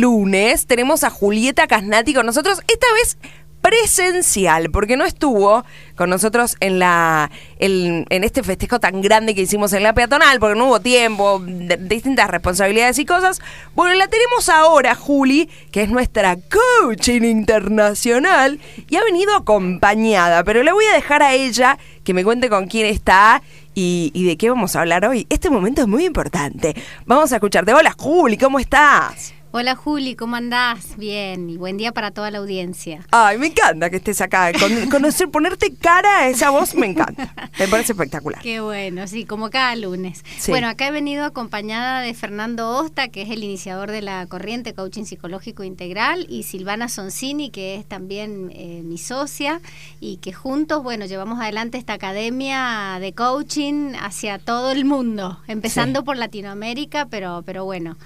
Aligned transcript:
lunes 0.00 0.66
tenemos 0.66 1.04
a 1.04 1.10
Julieta 1.10 1.66
Casnati 1.66 2.14
con 2.14 2.26
nosotros, 2.26 2.60
esta 2.68 2.86
vez 2.94 3.18
presencial, 3.62 4.70
porque 4.70 4.96
no 4.96 5.04
estuvo 5.04 5.64
con 5.96 6.08
nosotros 6.08 6.56
en 6.60 6.78
la 6.78 7.32
en, 7.58 8.06
este 8.10 8.44
festejo 8.44 8.78
tan 8.78 9.00
grande 9.00 9.34
que 9.34 9.42
hicimos 9.42 9.72
en 9.72 9.82
la 9.82 9.92
peatonal, 9.92 10.38
porque 10.38 10.56
no 10.56 10.66
hubo 10.66 10.78
tiempo, 10.80 11.42
de- 11.44 11.76
distintas 11.76 12.30
responsabilidades 12.30 12.98
y 13.00 13.04
cosas. 13.04 13.40
Bueno, 13.74 13.94
la 13.94 14.06
tenemos 14.06 14.48
ahora, 14.48 14.94
Juli, 14.94 15.48
que 15.72 15.82
es 15.82 15.90
nuestra 15.90 16.36
coaching 16.36 17.22
internacional, 17.22 18.60
y 18.88 18.96
ha 18.96 19.02
venido 19.04 19.34
acompañada, 19.34 20.44
pero 20.44 20.62
le 20.62 20.72
voy 20.72 20.84
a 20.84 20.94
dejar 20.94 21.24
a 21.24 21.34
ella 21.34 21.76
que 22.04 22.14
me 22.14 22.22
cuente 22.22 22.48
con 22.48 22.68
quién 22.68 22.86
está 22.86 23.42
y, 23.74 24.12
y 24.14 24.26
de 24.26 24.36
qué 24.36 24.48
vamos 24.48 24.76
a 24.76 24.80
hablar 24.80 25.04
hoy. 25.06 25.26
Este 25.28 25.50
momento 25.50 25.80
es 25.82 25.88
muy 25.88 26.04
importante. 26.04 26.76
Vamos 27.04 27.32
a 27.32 27.36
escucharte. 27.36 27.74
Hola, 27.74 27.94
Juli, 27.98 28.38
¿cómo 28.38 28.60
estás? 28.60 29.34
Hola 29.58 29.74
Juli, 29.74 30.16
¿cómo 30.16 30.36
andás? 30.36 30.98
Bien, 30.98 31.48
y 31.48 31.56
buen 31.56 31.78
día 31.78 31.90
para 31.92 32.10
toda 32.10 32.30
la 32.30 32.36
audiencia. 32.36 33.06
Ay, 33.10 33.38
me 33.38 33.46
encanta 33.46 33.88
que 33.88 33.96
estés 33.96 34.20
acá. 34.20 34.52
Con- 34.52 34.90
conocer, 34.90 35.30
ponerte 35.30 35.74
cara 35.74 36.18
a 36.18 36.28
esa 36.28 36.50
voz 36.50 36.74
me 36.74 36.84
encanta. 36.88 37.32
Me 37.58 37.66
parece 37.66 37.92
espectacular. 37.92 38.42
Qué 38.42 38.60
bueno, 38.60 39.06
sí, 39.06 39.24
como 39.24 39.48
cada 39.48 39.74
lunes. 39.74 40.22
Sí. 40.36 40.50
Bueno, 40.50 40.68
acá 40.68 40.88
he 40.88 40.90
venido 40.90 41.24
acompañada 41.24 42.02
de 42.02 42.12
Fernando 42.12 42.68
Osta, 42.68 43.08
que 43.08 43.22
es 43.22 43.30
el 43.30 43.42
iniciador 43.44 43.90
de 43.90 44.02
la 44.02 44.26
corriente 44.26 44.74
Coaching 44.74 45.04
Psicológico 45.04 45.64
Integral, 45.64 46.26
y 46.28 46.42
Silvana 46.42 46.90
Sonsini, 46.90 47.48
que 47.48 47.76
es 47.76 47.86
también 47.86 48.50
eh, 48.54 48.82
mi 48.84 48.98
socia, 48.98 49.62
y 50.00 50.18
que 50.18 50.34
juntos, 50.34 50.82
bueno, 50.82 51.06
llevamos 51.06 51.40
adelante 51.40 51.78
esta 51.78 51.94
academia 51.94 52.98
de 53.00 53.14
coaching 53.14 53.94
hacia 54.02 54.38
todo 54.38 54.72
el 54.72 54.84
mundo, 54.84 55.40
empezando 55.48 56.00
Sí. 56.00 56.04
por 56.04 56.18
Latinoamérica, 56.18 57.06
pero, 57.06 57.42
pero 57.46 57.64
bueno. 57.64 57.96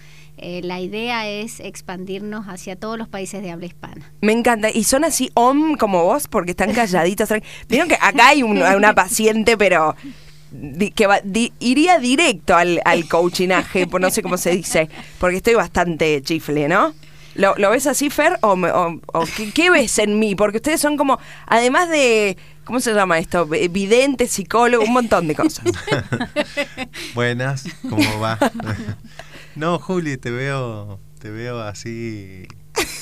Eh, 0.41 0.61
la 0.62 0.80
idea 0.80 1.29
es 1.29 1.61
expandirnos 1.61 2.47
hacia 2.47 2.77
todos 2.77 2.99
los 2.99 3.09
países 3.09 3.43
de 3.43 3.51
habla 3.51 3.67
hispana. 3.67 4.11
Me 4.21 4.33
encanta. 4.33 4.71
Y 4.71 4.85
son 4.85 5.05
así 5.05 5.30
om 5.35 5.77
como 5.77 6.05
vos 6.05 6.27
porque 6.29 6.51
están 6.52 6.73
calladitos. 6.73 7.29
Vieron 7.69 7.88
que 7.88 7.97
acá 8.01 8.29
hay 8.29 8.43
un- 8.43 8.63
una 8.63 8.95
paciente, 8.95 9.57
pero 9.57 9.95
di- 10.51 10.91
que 10.91 11.07
va- 11.07 11.21
di- 11.23 11.52
iría 11.60 11.99
directo 11.99 12.57
al, 12.57 12.80
al 12.85 13.09
coachinaje, 13.09 13.87
pues 13.87 14.01
no 14.01 14.10
sé 14.10 14.23
cómo 14.23 14.37
se 14.37 14.51
dice, 14.51 14.88
porque 15.19 15.37
estoy 15.37 15.55
bastante 15.55 16.21
chifle, 16.23 16.69
¿no? 16.69 16.93
¿Lo, 17.37 17.54
lo 17.57 17.71
ves 17.71 17.87
así, 17.87 18.10
Fer? 18.10 18.38
¿O, 18.43 18.57
me- 18.57 18.71
o- 18.73 19.01
o 19.07 19.25
qué, 19.37 19.52
qué 19.52 19.71
ves 19.71 19.99
en 20.01 20.19
mí? 20.19 20.35
Porque 20.35 20.57
ustedes 20.57 20.80
son 20.80 20.97
como, 20.97 21.21
además 21.47 21.88
de, 21.88 22.37
¿cómo 22.65 22.80
se 22.80 22.93
llama 22.93 23.19
esto? 23.21 23.47
Vidente, 23.47 24.27
psicólogo, 24.27 24.82
un 24.85 24.93
montón 24.93 25.29
de 25.29 25.37
cosas. 25.37 25.65
Buenas, 27.15 27.65
¿cómo 27.88 28.19
va? 28.21 28.37
no, 29.61 29.79
Juli, 29.79 30.16
te 30.16 30.30
veo, 30.30 30.99
te 31.19 31.30
veo 31.30 31.61
así 31.61 32.47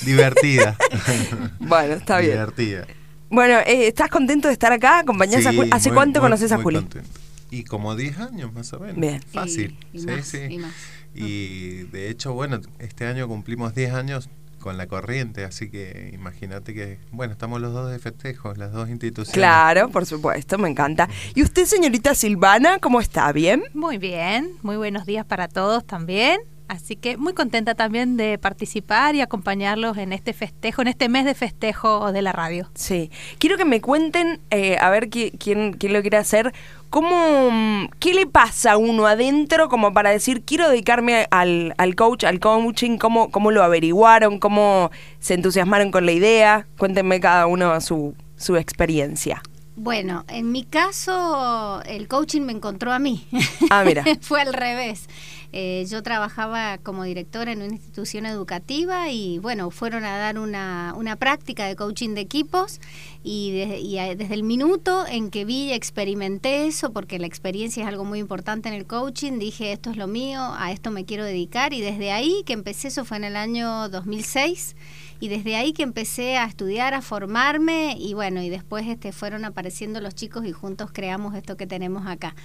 divertida. 0.05 0.77
Bueno, 1.59 1.93
está 1.95 2.19
bien. 2.19 2.33
Divertida. 2.33 2.85
Bueno, 3.29 3.59
eh, 3.59 3.87
¿estás 3.87 4.09
contento 4.09 4.47
de 4.47 4.53
estar 4.53 4.71
acá? 4.71 4.99
¿Acompañás 4.99 5.45
a 5.45 5.53
Juli? 5.53 5.69
¿Hace 5.71 5.89
muy- 5.89 5.95
cuánto 5.95 6.19
muy- 6.19 6.25
conoces 6.25 6.51
a 6.51 6.55
muy 6.55 6.63
Juli? 6.63 6.75
contento. 6.77 7.09
Y 7.51 7.63
como 7.63 7.95
10 7.95 8.17
años 8.19 8.53
más 8.53 8.71
o 8.73 8.79
menos. 8.79 8.97
Bien. 8.97 9.21
Fácil. 9.31 9.77
Y- 9.93 9.97
y 9.97 9.99
sí, 10.01 10.05
más, 10.07 10.25
sí. 10.27 10.37
y 10.49 10.57
más. 10.57 10.73
Y 11.15 11.83
de 11.91 12.09
hecho, 12.09 12.33
bueno, 12.33 12.59
este 12.79 13.05
año 13.07 13.27
cumplimos 13.27 13.73
10 13.73 13.93
años 13.93 14.29
con 14.59 14.77
la 14.77 14.87
corriente, 14.87 15.43
así 15.43 15.69
que 15.69 16.11
imagínate 16.13 16.73
que, 16.73 16.99
bueno, 17.11 17.33
estamos 17.33 17.59
los 17.61 17.73
dos 17.73 17.91
de 17.91 17.99
festejos, 17.99 18.57
las 18.57 18.71
dos 18.71 18.89
instituciones. 18.89 19.33
Claro, 19.33 19.89
por 19.89 20.05
supuesto, 20.05 20.57
me 20.57 20.69
encanta. 20.69 21.09
¿Y 21.35 21.43
usted, 21.43 21.65
señorita 21.65 22.13
Silvana, 22.13 22.79
cómo 22.79 22.99
está? 22.99 23.31
¿Bien? 23.31 23.63
Muy 23.73 23.97
bien, 23.97 24.51
muy 24.61 24.77
buenos 24.77 25.05
días 25.05 25.25
para 25.25 25.47
todos 25.47 25.85
también. 25.85 26.41
Así 26.69 26.95
que 26.95 27.17
muy 27.17 27.33
contenta 27.33 27.73
también 27.73 28.15
de 28.15 28.37
participar 28.37 29.15
y 29.15 29.21
acompañarlos 29.21 29.97
en 29.97 30.13
este 30.13 30.33
festejo, 30.33 30.83
en 30.83 30.87
este 30.87 31.09
mes 31.09 31.25
de 31.25 31.33
festejo 31.33 32.11
de 32.11 32.21
la 32.21 32.31
radio. 32.31 32.69
Sí. 32.75 33.09
Quiero 33.39 33.57
que 33.57 33.65
me 33.65 33.81
cuenten, 33.81 34.39
eh, 34.51 34.77
a 34.79 34.91
ver 34.91 35.09
qui- 35.09 35.31
quién, 35.39 35.73
quién 35.73 35.93
lo 35.93 36.01
quiere 36.01 36.17
hacer, 36.17 36.53
cómo, 36.91 37.49
mm, 37.51 37.87
¿qué 37.99 38.13
le 38.13 38.27
pasa 38.27 38.73
a 38.73 38.77
uno 38.77 39.07
adentro 39.07 39.67
como 39.67 39.93
para 39.93 40.11
decir, 40.11 40.43
quiero 40.43 40.69
dedicarme 40.69 41.25
al, 41.31 41.73
al 41.77 41.95
coach, 41.95 42.23
al 42.23 42.39
coaching? 42.39 42.97
¿Cómo, 42.99 43.31
¿Cómo 43.31 43.49
lo 43.49 43.63
averiguaron? 43.63 44.37
¿Cómo 44.37 44.91
se 45.19 45.33
entusiasmaron 45.33 45.89
con 45.89 46.05
la 46.05 46.11
idea? 46.11 46.67
Cuéntenme 46.77 47.19
cada 47.19 47.47
uno 47.47 47.81
su, 47.81 48.13
su 48.37 48.57
experiencia. 48.57 49.41
Bueno, 49.81 50.25
en 50.27 50.51
mi 50.51 50.63
caso, 50.65 51.81
el 51.85 52.09
coaching 52.09 52.41
me 52.41 52.51
encontró 52.51 52.91
a 52.91 52.99
mí. 52.99 53.25
Ah, 53.69 53.83
mira. 53.85 54.03
Fue 54.21 54.41
al 54.41 54.51
revés. 54.53 55.07
Eh, 55.53 55.85
yo 55.89 56.03
trabajaba 56.03 56.77
como 56.79 57.03
directora 57.05 57.53
en 57.53 57.61
una 57.61 57.73
institución 57.73 58.25
educativa 58.25 59.09
y 59.09 59.39
bueno, 59.39 59.71
fueron 59.71 60.03
a 60.03 60.17
dar 60.17 60.37
una, 60.37 60.93
una 60.97 61.15
práctica 61.15 61.65
de 61.65 61.75
coaching 61.77 62.09
de 62.13 62.21
equipos 62.21 62.81
y, 63.23 63.51
de- 63.53 63.79
y 63.79 63.97
a- 63.99 64.15
desde 64.15 64.33
el 64.35 64.43
minuto 64.43 65.07
en 65.07 65.31
que 65.31 65.45
vi 65.45 65.69
y 65.69 65.73
experimenté 65.73 66.67
eso, 66.67 66.91
porque 66.91 67.17
la 67.17 67.25
experiencia 67.25 67.81
es 67.83 67.87
algo 67.87 68.03
muy 68.03 68.19
importante 68.19 68.67
en 68.69 68.75
el 68.75 68.85
coaching, 68.85 69.39
dije 69.39 69.71
esto 69.71 69.89
es 69.89 69.97
lo 69.97 70.05
mío, 70.07 70.39
a 70.57 70.71
esto 70.73 70.91
me 70.91 71.05
quiero 71.05 71.23
dedicar 71.23 71.73
y 71.73 71.79
desde 71.81 72.11
ahí 72.11 72.43
que 72.45 72.53
empecé, 72.53 72.89
eso 72.89 73.03
fue 73.05 73.17
en 73.17 73.23
el 73.23 73.35
año 73.37 73.89
2006 73.89 74.75
y 75.19 75.27
desde 75.27 75.55
ahí 75.55 75.73
que 75.73 75.83
empecé 75.83 76.37
a 76.37 76.45
estudiar, 76.45 76.93
a 76.93 77.01
formarme 77.01 77.95
y 77.97 78.13
bueno, 78.13 78.41
y 78.41 78.49
después 78.49 78.87
este 78.87 79.11
fueron 79.11 79.45
apareciendo 79.45 80.01
los 80.01 80.15
chicos 80.15 80.45
y 80.45 80.51
juntos 80.51 80.91
creamos 80.91 81.35
esto 81.35 81.57
que 81.57 81.67
tenemos 81.67 82.07
acá. 82.07 82.35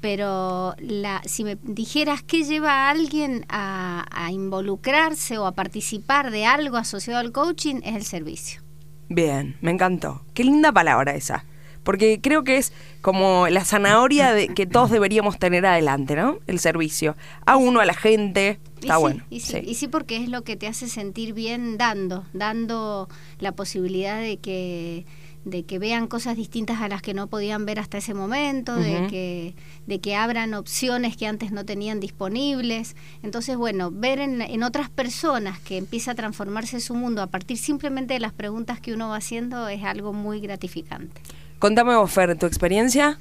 Pero 0.00 0.74
la, 0.78 1.22
si 1.24 1.42
me 1.44 1.56
dijeras 1.62 2.22
qué 2.22 2.44
lleva 2.44 2.72
a 2.72 2.90
alguien 2.90 3.44
a, 3.48 4.06
a 4.10 4.30
involucrarse 4.30 5.38
o 5.38 5.46
a 5.46 5.52
participar 5.52 6.30
de 6.30 6.46
algo 6.46 6.76
asociado 6.76 7.18
al 7.18 7.32
coaching, 7.32 7.80
es 7.82 7.96
el 7.96 8.04
servicio. 8.04 8.62
Bien, 9.08 9.56
me 9.60 9.70
encantó. 9.70 10.22
Qué 10.34 10.44
linda 10.44 10.70
palabra 10.70 11.14
esa. 11.14 11.44
Porque 11.88 12.20
creo 12.20 12.44
que 12.44 12.58
es 12.58 12.74
como 13.00 13.48
la 13.48 13.64
zanahoria 13.64 14.34
de, 14.34 14.48
que 14.48 14.66
todos 14.66 14.90
deberíamos 14.90 15.38
tener 15.38 15.64
adelante, 15.64 16.16
¿no? 16.16 16.38
El 16.46 16.58
servicio. 16.58 17.16
A 17.46 17.56
uno, 17.56 17.80
a 17.80 17.86
la 17.86 17.94
gente. 17.94 18.60
Y 18.76 18.80
Está 18.80 18.96
sí, 18.96 19.00
bueno. 19.00 19.24
Y 19.30 19.40
sí, 19.40 19.52
sí. 19.52 19.62
y 19.64 19.74
sí, 19.74 19.88
porque 19.88 20.22
es 20.22 20.28
lo 20.28 20.44
que 20.44 20.54
te 20.56 20.66
hace 20.66 20.86
sentir 20.86 21.32
bien 21.32 21.78
dando, 21.78 22.26
dando 22.34 23.08
la 23.38 23.52
posibilidad 23.52 24.20
de 24.20 24.36
que 24.36 25.06
de 25.46 25.62
que 25.62 25.78
vean 25.78 26.08
cosas 26.08 26.36
distintas 26.36 26.82
a 26.82 26.88
las 26.88 27.00
que 27.00 27.14
no 27.14 27.28
podían 27.28 27.64
ver 27.64 27.78
hasta 27.78 27.96
ese 27.96 28.12
momento, 28.12 28.76
de 28.76 29.06
que 29.06 29.54
de 29.86 29.98
que 29.98 30.14
abran 30.14 30.52
opciones 30.52 31.16
que 31.16 31.26
antes 31.26 31.52
no 31.52 31.64
tenían 31.64 32.00
disponibles. 32.00 32.96
Entonces, 33.22 33.56
bueno, 33.56 33.90
ver 33.90 34.18
en, 34.18 34.42
en 34.42 34.62
otras 34.62 34.90
personas 34.90 35.58
que 35.58 35.78
empieza 35.78 36.10
a 36.10 36.14
transformarse 36.14 36.80
su 36.80 36.94
mundo 36.94 37.22
a 37.22 37.28
partir 37.28 37.56
simplemente 37.56 38.12
de 38.12 38.20
las 38.20 38.34
preguntas 38.34 38.78
que 38.78 38.92
uno 38.92 39.08
va 39.08 39.16
haciendo 39.16 39.68
es 39.68 39.84
algo 39.84 40.12
muy 40.12 40.40
gratificante. 40.40 41.22
Contame 41.58 41.96
vos, 41.96 42.10
Fer, 42.10 42.36
tu 42.38 42.46
experiencia. 42.46 43.18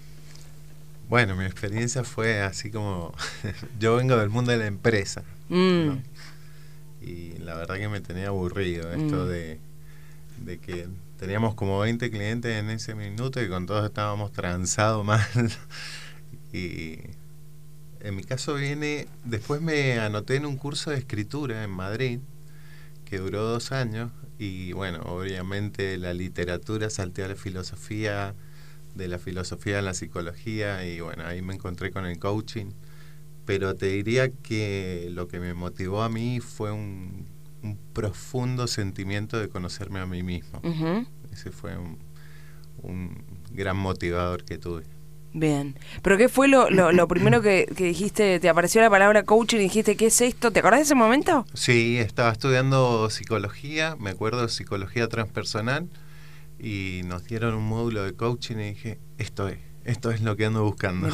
Bueno, 1.10 1.36
mi 1.36 1.46
experiencia 1.46 2.04
fue 2.04 2.42
así 2.42 2.70
como, 2.70 3.14
yo 3.80 3.96
vengo 3.96 4.18
del 4.18 4.30
mundo 4.30 4.52
de 4.52 4.58
la 4.58 4.68
empresa. 4.68 5.24
Mm, 5.50 5.86
¿no? 5.88 6.02
Y 7.02 7.38
la 7.40 7.56
verdad 7.56 7.76
que 7.78 7.88
me 7.88 8.02
tenía 8.02 8.28
aburrido 8.28 8.92
esto 8.92 9.26
Mm. 9.26 9.28
de, 9.30 9.60
de 10.46 10.58
que 10.60 10.88
teníamos 11.18 11.56
como 11.56 11.80
20 11.80 12.12
clientes 12.12 12.52
en 12.60 12.70
ese 12.70 12.94
minuto 12.96 13.42
y 13.42 13.48
con 13.50 13.66
todos 13.66 13.86
estábamos 13.86 14.32
transados 14.34 15.04
mal. 15.06 15.22
y 16.54 17.00
en 18.02 18.16
mi 18.16 18.24
caso 18.24 18.54
viene, 18.56 19.08
después 19.24 19.62
me 19.62 20.00
anoté 20.00 20.36
en 20.36 20.46
un 20.46 20.58
curso 20.58 20.92
de 20.92 20.98
escritura 20.98 21.64
en 21.64 21.72
Madrid 21.72 22.20
que 23.10 23.18
duró 23.20 23.44
dos 23.44 23.72
años 23.72 24.12
y 24.38 24.74
bueno, 24.74 25.00
obviamente 25.06 25.98
la 25.98 26.14
literatura 26.14 26.90
salté 26.90 27.24
a 27.24 27.28
la 27.28 27.36
filosofía, 27.36 28.36
de 28.96 29.08
la 29.08 29.18
filosofía 29.20 29.80
a 29.80 29.82
la 29.82 29.94
psicología 29.94 30.86
y 30.86 31.00
bueno, 31.00 31.26
ahí 31.26 31.42
me 31.42 31.54
encontré 31.54 31.92
con 31.92 32.06
el 32.06 32.20
coaching 32.20 32.72
pero 33.46 33.76
te 33.76 33.86
diría 33.86 34.30
que 34.30 35.10
lo 35.14 35.30
que 35.30 35.40
me 35.40 35.54
motivó 35.54 36.04
a 36.04 36.10
mí 36.10 36.42
fue 36.42 36.74
un, 36.74 37.26
un 37.64 37.78
profundo 37.94 38.68
sentimiento 38.68 39.40
de 39.40 39.48
conocerme 39.48 40.00
a 40.02 40.06
mí 40.06 40.22
mismo. 40.22 40.60
Ese 41.32 41.52
fue 41.52 41.78
un, 41.78 41.98
un 42.84 43.24
gran 43.52 43.78
motivador 43.78 44.44
que 44.44 44.58
tuve. 44.58 44.84
Bien. 45.40 45.78
¿Pero 46.02 46.18
qué 46.18 46.30
fue 46.30 46.48
lo, 46.48 46.70
lo, 46.72 46.92
lo 46.92 47.08
primero 47.08 47.44
que, 47.44 47.72
que 47.76 47.86
dijiste? 47.86 48.40
¿Te 48.40 48.50
apareció 48.50 48.82
la 48.82 48.90
palabra 48.90 49.22
coaching 49.22 49.58
y 49.58 49.62
dijiste, 49.62 49.96
¿qué 49.96 50.08
es 50.08 50.20
esto? 50.20 50.50
¿Te 50.52 50.62
acordás 50.62 50.80
de 50.80 50.84
ese 50.86 50.96
momento? 50.96 51.46
Sí, 51.54 52.00
estaba 52.00 52.32
estudiando 52.32 53.08
psicología, 53.12 53.96
me 54.00 54.10
acuerdo 54.10 54.48
psicología 54.48 55.08
transpersonal, 55.08 55.90
y 56.60 57.02
nos 57.06 57.24
dieron 57.26 57.54
un 57.54 57.66
módulo 57.68 58.04
de 58.04 58.14
coaching 58.14 58.56
y 58.56 58.70
dije, 58.70 59.00
esto 59.20 59.48
es, 59.48 59.60
esto 59.86 60.10
es 60.10 60.22
lo 60.22 60.36
que 60.36 60.46
ando 60.46 60.64
buscando. 60.64 61.08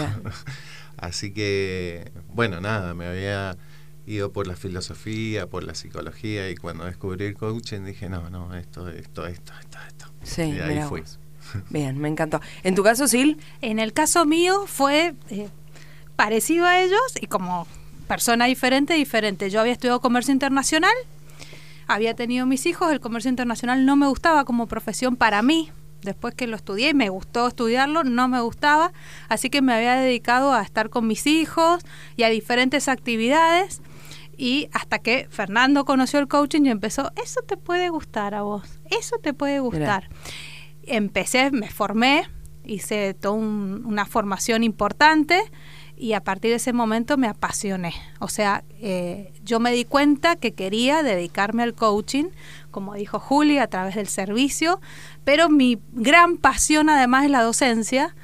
Así 0.98 1.34
que, 1.34 2.14
bueno, 2.30 2.62
nada, 2.62 2.94
me 2.94 3.08
había 3.08 3.58
ido 4.06 4.32
por 4.32 4.48
la 4.48 4.56
filosofía, 4.56 5.48
por 5.48 5.66
la 5.66 5.76
psicología, 5.76 6.50
y 6.50 6.56
cuando 6.56 6.86
descubrí 6.86 7.26
el 7.26 7.36
coaching 7.36 7.82
dije, 7.84 8.08
no, 8.08 8.30
no, 8.30 8.56
esto, 8.56 8.88
esto, 8.90 9.28
esto, 9.28 9.54
esto, 9.60 9.78
esto. 9.86 10.06
Sí, 10.24 10.44
y 10.44 10.60
ahí 10.62 10.82
fui. 10.88 11.02
vos. 11.02 11.20
Bien, 11.70 11.98
me 11.98 12.08
encantó. 12.08 12.42
¿En 12.64 12.76
tu 12.76 12.84
caso, 12.84 13.08
Sil? 13.10 13.40
En 13.62 13.80
el 13.80 13.94
caso 13.94 14.26
mío 14.26 14.66
fue 14.68 15.16
eh, 15.30 15.50
parecido 16.16 16.66
a 16.66 16.80
ellos 16.80 17.02
y 17.20 17.28
como 17.28 17.68
persona 18.08 18.46
diferente, 18.46 18.94
diferente. 18.94 19.50
Yo 19.50 19.60
había 19.60 19.74
estudiado 19.74 20.02
comercio 20.02 20.34
internacional 20.34 20.94
había 21.88 22.16
tenido 22.16 22.46
mis 22.46 22.66
hijos, 22.66 22.92
el 22.92 23.00
comercio 23.00 23.30
internacional 23.30 23.86
no 23.86 23.96
me 23.96 24.08
gustaba 24.08 24.46
como 24.46 24.68
profesión 24.68 25.16
para 25.16 25.42
mí. 25.42 25.72
Después 26.02 26.36
que 26.36 26.48
lo 26.48 26.58
estudié 26.58 26.90
y 26.90 26.94
me 26.94 27.08
gustó 27.08 27.48
estudiarlo, 27.48 28.04
no 28.04 28.28
me 28.28 28.42
gustaba, 28.42 28.92
así 29.30 29.50
que 29.50 29.62
me 29.62 29.74
había 29.74 29.96
dedicado 29.96 30.52
a 30.52 30.62
estar 30.62 30.90
con 30.90 31.08
mis 31.08 31.26
hijos 31.28 31.82
y 32.18 32.24
a 32.24 32.30
diferentes 32.30 32.90
actividades. 32.90 33.82
Y 34.36 34.68
hasta 34.74 35.00
que 35.00 35.28
Fernando 35.30 35.86
conoció 35.86 36.20
el 36.20 36.28
coaching 36.28 36.64
y 36.64 36.70
empezó, 36.70 37.12
eso 37.24 37.42
te 37.42 37.56
puede 37.56 37.88
gustar 37.90 38.36
a 38.36 38.42
vos, 38.42 38.80
eso 38.90 39.18
te 39.18 39.34
puede 39.34 39.60
gustar. 39.60 40.10
Empecé, 40.86 41.52
me 41.52 41.70
formé, 41.70 42.28
hice 42.66 43.14
toda 43.14 43.36
una 43.36 44.06
formación 44.06 44.64
importante 44.64 45.42
y 45.96 46.14
a 46.14 46.24
partir 46.24 46.52
de 46.52 46.58
ese 46.58 46.74
momento 46.74 47.18
me 47.18 47.28
apasioné. 47.28 47.94
O 48.20 48.28
sea, 48.28 48.64
eh, 48.80 49.34
yo 49.44 49.60
me 49.60 49.72
di 49.72 49.86
cuenta 49.86 50.36
que 50.36 50.54
quería 50.54 51.04
dedicarme 51.04 51.64
al 51.64 51.74
coaching, 51.74 52.26
como 52.72 52.96
dijo 52.96 53.20
Juli, 53.20 53.58
a 53.60 53.68
través 53.68 53.96
del 53.96 54.08
servicio, 54.08 54.82
pero 55.24 55.50
mi 55.50 55.80
gran 55.92 56.38
pasión 56.38 56.90
además 56.90 57.26
es 57.26 57.32
la 57.32 57.44
docencia, 57.44 58.16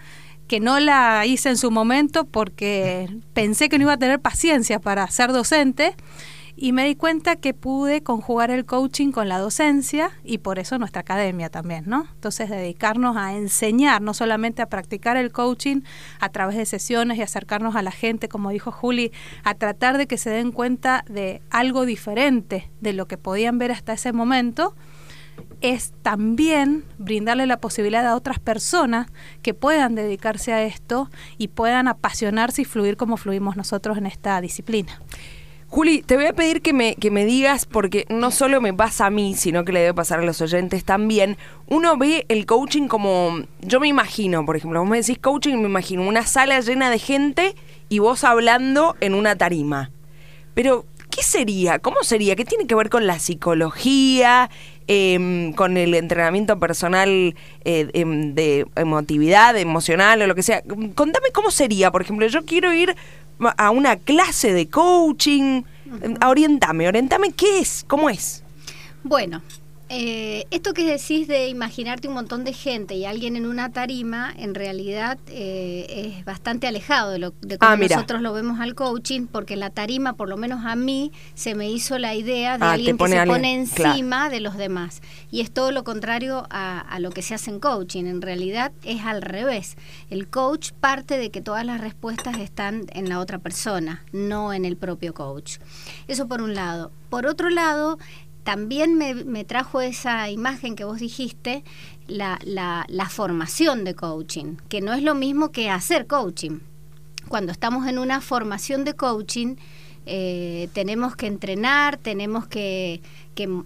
que 0.47 0.59
no 0.59 0.79
la 0.79 1.25
hice 1.27 1.49
en 1.49 1.57
su 1.57 1.69
momento 1.69 2.25
porque 2.25 3.07
pensé 3.33 3.69
que 3.69 3.77
no 3.77 3.83
iba 3.83 3.93
a 3.93 3.97
tener 3.97 4.19
paciencia 4.19 4.79
para 4.79 5.07
ser 5.07 5.31
docente 5.31 5.95
y 6.61 6.73
me 6.73 6.83
di 6.83 6.95
cuenta 6.95 7.37
que 7.37 7.53
pude 7.53 8.03
conjugar 8.03 8.51
el 8.51 8.65
coaching 8.65 9.11
con 9.11 9.29
la 9.29 9.39
docencia 9.39 10.11
y 10.25 10.39
por 10.39 10.59
eso 10.59 10.77
nuestra 10.77 11.01
academia 11.01 11.49
también, 11.49 11.85
¿no? 11.87 12.05
Entonces 12.15 12.49
dedicarnos 12.49 13.15
a 13.15 13.33
enseñar, 13.33 14.01
no 14.01 14.13
solamente 14.13 14.61
a 14.61 14.65
practicar 14.65 15.15
el 15.15 15.31
coaching 15.31 15.81
a 16.19 16.27
través 16.27 16.57
de 16.57 16.65
sesiones 16.65 17.17
y 17.17 17.21
acercarnos 17.21 17.77
a 17.77 17.81
la 17.81 17.91
gente, 17.91 18.27
como 18.27 18.49
dijo 18.49 18.73
Juli, 18.73 19.13
a 19.45 19.53
tratar 19.53 19.97
de 19.97 20.05
que 20.05 20.17
se 20.17 20.31
den 20.31 20.51
cuenta 20.51 21.05
de 21.07 21.41
algo 21.49 21.85
diferente 21.85 22.69
de 22.81 22.91
lo 22.91 23.07
que 23.07 23.17
podían 23.17 23.57
ver 23.57 23.71
hasta 23.71 23.93
ese 23.93 24.11
momento, 24.11 24.75
es 25.61 25.93
también 26.01 26.83
brindarle 26.97 27.47
la 27.47 27.61
posibilidad 27.61 28.05
a 28.05 28.17
otras 28.17 28.39
personas 28.39 29.07
que 29.41 29.53
puedan 29.53 29.95
dedicarse 29.95 30.51
a 30.51 30.63
esto 30.63 31.09
y 31.37 31.47
puedan 31.47 31.87
apasionarse 31.87 32.63
y 32.63 32.65
fluir 32.65 32.97
como 32.97 33.15
fluimos 33.15 33.55
nosotros 33.55 33.97
en 33.97 34.07
esta 34.07 34.41
disciplina. 34.41 34.99
Juli, 35.71 36.01
te 36.01 36.15
voy 36.15 36.25
a 36.25 36.33
pedir 36.33 36.63
que 36.63 36.73
me, 36.73 36.95
que 36.95 37.11
me 37.11 37.25
digas, 37.25 37.67
porque 37.67 38.07
no 38.09 38.31
solo 38.31 38.59
me 38.59 38.73
pasa 38.73 39.05
a 39.05 39.09
mí, 39.11 39.35
sino 39.35 39.65
que 39.65 39.71
le 39.71 39.81
debe 39.81 39.93
pasar 39.93 40.19
a 40.19 40.25
los 40.25 40.41
oyentes 40.41 40.83
también. 40.83 41.37
Uno 41.67 41.95
ve 41.95 42.25
el 42.27 42.47
coaching 42.47 42.87
como, 42.87 43.41
yo 43.61 43.79
me 43.79 43.87
imagino, 43.87 44.43
por 44.47 44.57
ejemplo, 44.57 44.79
vos 44.79 44.89
me 44.89 44.97
decís 44.97 45.19
coaching, 45.19 45.57
me 45.57 45.67
imagino 45.67 46.07
una 46.07 46.25
sala 46.25 46.59
llena 46.61 46.89
de 46.89 46.97
gente 46.97 47.55
y 47.87 47.99
vos 47.99 48.23
hablando 48.23 48.95
en 48.99 49.13
una 49.13 49.35
tarima. 49.35 49.91
Pero, 50.55 50.85
¿qué 51.11 51.21
sería? 51.21 51.77
¿Cómo 51.77 51.97
sería? 52.01 52.35
¿Qué 52.35 52.45
tiene 52.45 52.65
que 52.65 52.73
ver 52.73 52.89
con 52.89 53.05
la 53.05 53.19
psicología? 53.19 54.49
Em, 54.91 55.53
con 55.53 55.77
el 55.77 55.93
entrenamiento 55.93 56.57
personal 56.57 57.35
eh, 57.63 57.89
em, 57.93 58.33
de 58.33 58.65
emotividad, 58.75 59.55
emocional 59.55 60.19
o 60.23 60.25
lo 60.25 60.33
que 60.33 60.41
sea. 60.41 60.63
Contame 60.95 61.29
cómo 61.31 61.51
sería, 61.51 61.91
por 61.91 62.01
ejemplo, 62.01 62.25
yo 62.25 62.43
quiero 62.43 62.73
ir 62.73 62.95
a 63.57 63.71
una 63.71 63.95
clase 63.95 64.53
de 64.53 64.69
coaching. 64.69 65.63
Orientame, 66.25 66.87
orientame 66.87 67.31
qué 67.31 67.59
es, 67.59 67.83
cómo 67.87 68.09
es. 68.09 68.43
Bueno, 69.03 69.41
eh, 69.91 70.45
esto 70.51 70.73
que 70.73 70.85
decís 70.85 71.27
de 71.27 71.47
imaginarte 71.47 72.07
un 72.07 72.13
montón 72.13 72.43
de 72.43 72.53
gente 72.53 72.93
y 72.93 73.05
alguien 73.05 73.35
en 73.35 73.47
una 73.47 73.71
tarima, 73.71 74.31
en 74.37 74.53
realidad 74.53 75.17
eh, 75.27 76.13
es 76.15 76.25
bastante 76.25 76.67
alejado 76.67 77.09
de, 77.09 77.17
lo, 77.17 77.33
de 77.41 77.57
cómo 77.57 77.71
ah, 77.71 77.75
nosotros 77.75 78.21
lo 78.21 78.31
vemos 78.31 78.59
al 78.59 78.75
coaching, 78.75 79.25
porque 79.25 79.55
la 79.55 79.71
tarima, 79.71 80.13
por 80.13 80.29
lo 80.29 80.37
menos 80.37 80.63
a 80.63 80.75
mí, 80.75 81.11
se 81.33 81.55
me 81.55 81.71
hizo 81.71 81.97
la 81.97 82.13
idea 82.13 82.59
de 82.59 82.65
ah, 82.65 82.73
alguien 82.73 82.97
que 82.99 83.07
se 83.07 83.25
pone 83.25 83.55
encima 83.55 84.29
de 84.29 84.41
los 84.41 84.57
demás. 84.57 85.01
Y 85.31 85.41
es 85.41 85.49
todo 85.49 85.71
lo 85.71 85.83
contrario 85.83 86.45
a, 86.51 86.79
a, 86.79 86.99
lo 86.99 87.09
que 87.09 87.23
se 87.23 87.33
hace 87.33 87.49
en 87.49 87.59
coaching. 87.59 88.05
En 88.05 88.21
realidad 88.21 88.71
es 88.83 89.01
al 89.01 89.23
revés. 89.23 89.75
El 90.11 90.27
coach 90.27 90.71
parte 90.79 91.17
de 91.17 91.31
que 91.31 91.41
todas 91.41 91.65
las 91.65 91.81
respuestas 91.81 92.37
están 92.37 92.85
en 92.93 93.09
la 93.09 93.19
otra 93.19 93.39
persona, 93.39 94.03
no 94.11 94.53
en 94.53 94.65
el 94.65 94.77
propio 94.77 95.15
coach. 95.15 95.57
Eso 96.07 96.27
por 96.27 96.43
un 96.43 96.53
lado. 96.53 96.91
Por 97.09 97.25
otro 97.25 97.49
lado, 97.49 97.97
también 98.43 98.95
me, 98.95 99.43
trajo 99.43 99.81
esa 99.81 100.29
imagen 100.29 100.75
que 100.75 100.83
vos 100.83 100.99
dijiste, 100.99 101.63
la, 102.07 102.39
la, 102.45 103.09
formación 103.09 103.83
de 103.83 103.95
coaching, 103.95 104.55
que 104.69 104.81
no 104.81 104.93
es 104.93 105.03
lo 105.03 105.15
mismo 105.15 105.51
que 105.51 105.69
hacer 105.69 106.07
coaching. 106.07 106.59
Cuando 107.27 107.51
estamos 107.51 107.87
en 107.87 107.99
una 107.99 108.21
formación 108.21 108.85
de 108.85 108.95
coaching, 108.95 109.55
eh, 110.11 110.69
tenemos 110.73 111.15
que 111.15 111.27
entrenar, 111.27 111.97
tenemos 111.97 112.47
que, 112.47 112.99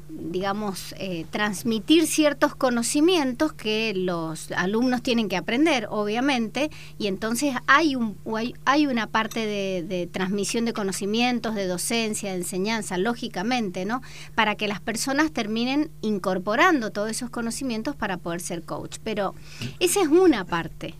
digamos, 0.09 0.93
eh, 0.99 1.25
transmitir 1.31 2.05
ciertos 2.05 2.53
conocimientos 2.53 3.53
que 3.53 3.93
los 3.95 4.51
alumnos 4.51 5.01
tienen 5.01 5.29
que 5.29 5.37
aprender, 5.37 5.87
obviamente, 5.89 6.69
y 6.99 7.07
entonces 7.07 7.55
hay, 7.65 7.95
un, 7.95 8.17
hay, 8.65 8.87
una 8.87 9.07
parte 9.07 9.47
de, 9.47 9.83
de, 9.87 10.05
transmisión 10.05 10.65
de 10.65 10.73
conocimientos, 10.73 11.55
de 11.55 11.65
docencia, 11.65 12.31
de 12.31 12.39
enseñanza, 12.39 12.97
lógicamente, 12.97 13.85
¿no? 13.85 14.01
Para 14.35 14.55
que 14.55 14.67
las 14.67 14.81
personas 14.81 15.31
terminen 15.31 15.91
incorporando 16.01 16.91
todos 16.91 17.09
esos 17.09 17.29
conocimientos 17.29 17.95
para 17.95 18.17
poder 18.17 18.41
ser 18.41 18.63
coach. 18.63 18.97
Pero 19.01 19.33
esa 19.79 20.01
es 20.01 20.09
una 20.09 20.43
parte. 20.43 20.93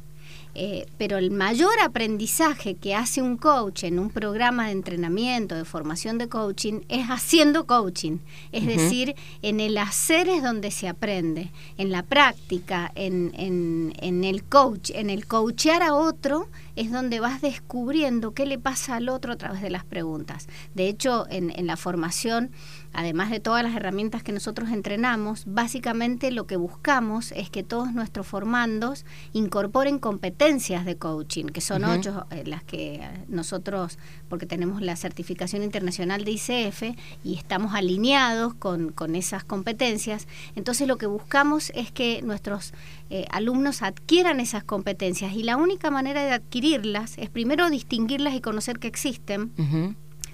Eh, 0.56 0.86
pero 0.98 1.18
el 1.18 1.32
mayor 1.32 1.74
aprendizaje 1.84 2.76
que 2.76 2.94
hace 2.94 3.24
un 3.24 3.38
coach 3.38 3.84
en 3.84 3.98
un 3.98 4.12
programa 4.12 4.68
de 4.68 4.74
entrenamiento, 4.74 5.56
de 5.56 5.66
formación 5.66 6.20
de 6.20 6.30
coaching, 6.30 6.82
es 6.90 7.08
haciendo 7.08 7.66
coaching. 7.66 8.20
Es 8.52 8.68
decir, 8.68 9.16
en 9.42 9.60
el 9.60 9.78
hacer 9.78 10.30
es 10.30 10.44
donde 10.44 10.70
se 10.70 10.88
aprende, 10.88 11.52
en 11.78 11.92
la 11.92 12.04
práctica, 12.04 12.92
en, 12.94 13.32
en, 13.36 13.94
en 14.00 14.24
el 14.24 14.44
coach, 14.44 14.92
en 14.94 15.10
el 15.10 15.26
coachear 15.26 15.82
a 15.82 15.96
otro 15.96 16.48
es 16.76 16.92
donde 16.92 17.20
vas 17.20 17.42
descubriendo 17.42 18.34
qué 18.34 18.46
le 18.46 18.60
pasa 18.60 18.96
al 18.96 19.10
otro 19.10 19.34
a 19.34 19.38
través 19.38 19.62
de 19.62 19.70
las 19.70 19.84
preguntas. 19.84 20.48
De 20.74 20.88
hecho, 20.88 21.26
en, 21.30 21.52
en 21.56 21.68
la 21.68 21.78
formación 21.78 22.52
además 22.94 23.32
de 23.32 23.40
todas 23.40 23.64
las 23.64 23.76
herramientas 23.76 24.24
que 24.24 24.32
nosotros 24.32 24.70
entrenamos, 24.70 25.44
básicamente 25.48 26.32
lo 26.32 26.46
que 26.46 26.56
buscamos 26.56 27.32
es 27.32 27.50
que 27.50 27.64
todos 27.64 27.92
nuestros 27.92 28.28
formandos 28.28 29.06
incorporen 29.34 30.00
competencias 30.00 30.86
de 30.86 30.96
coaching, 30.98 31.46
que 31.46 31.62
son 31.62 31.84
ocho 31.84 32.28
eh, 32.30 32.44
las 32.46 32.64
que 32.64 33.02
nosotros, 33.28 33.98
porque 34.30 34.46
tenemos 34.46 34.82
la 34.82 34.96
certificación 34.96 35.64
internacional 35.64 36.24
de 36.24 36.32
ICF 36.32 36.96
y 37.24 37.36
estamos 37.36 37.74
alineados 37.74 38.54
con, 38.54 38.92
con 38.92 39.16
esas 39.16 39.44
competencias, 39.44 40.28
entonces 40.56 40.88
lo 40.88 40.98
que 40.98 41.08
buscamos 41.08 41.72
es 41.76 41.92
que 41.92 42.22
nuestros 42.22 42.74
eh, 43.10 43.26
alumnos 43.32 43.82
adquieran 43.82 44.40
esas 44.40 44.64
competencias 44.64 45.34
y 45.34 45.44
la 45.44 45.58
única 45.58 45.90
manera 45.90 46.24
de 46.24 46.34
adquirirlas 46.64 47.18
es 47.18 47.30
primero 47.30 47.70
distinguirlas 47.70 48.34
y 48.36 48.42
conocer 48.42 48.80
que 48.80 48.88
existen 48.88 49.52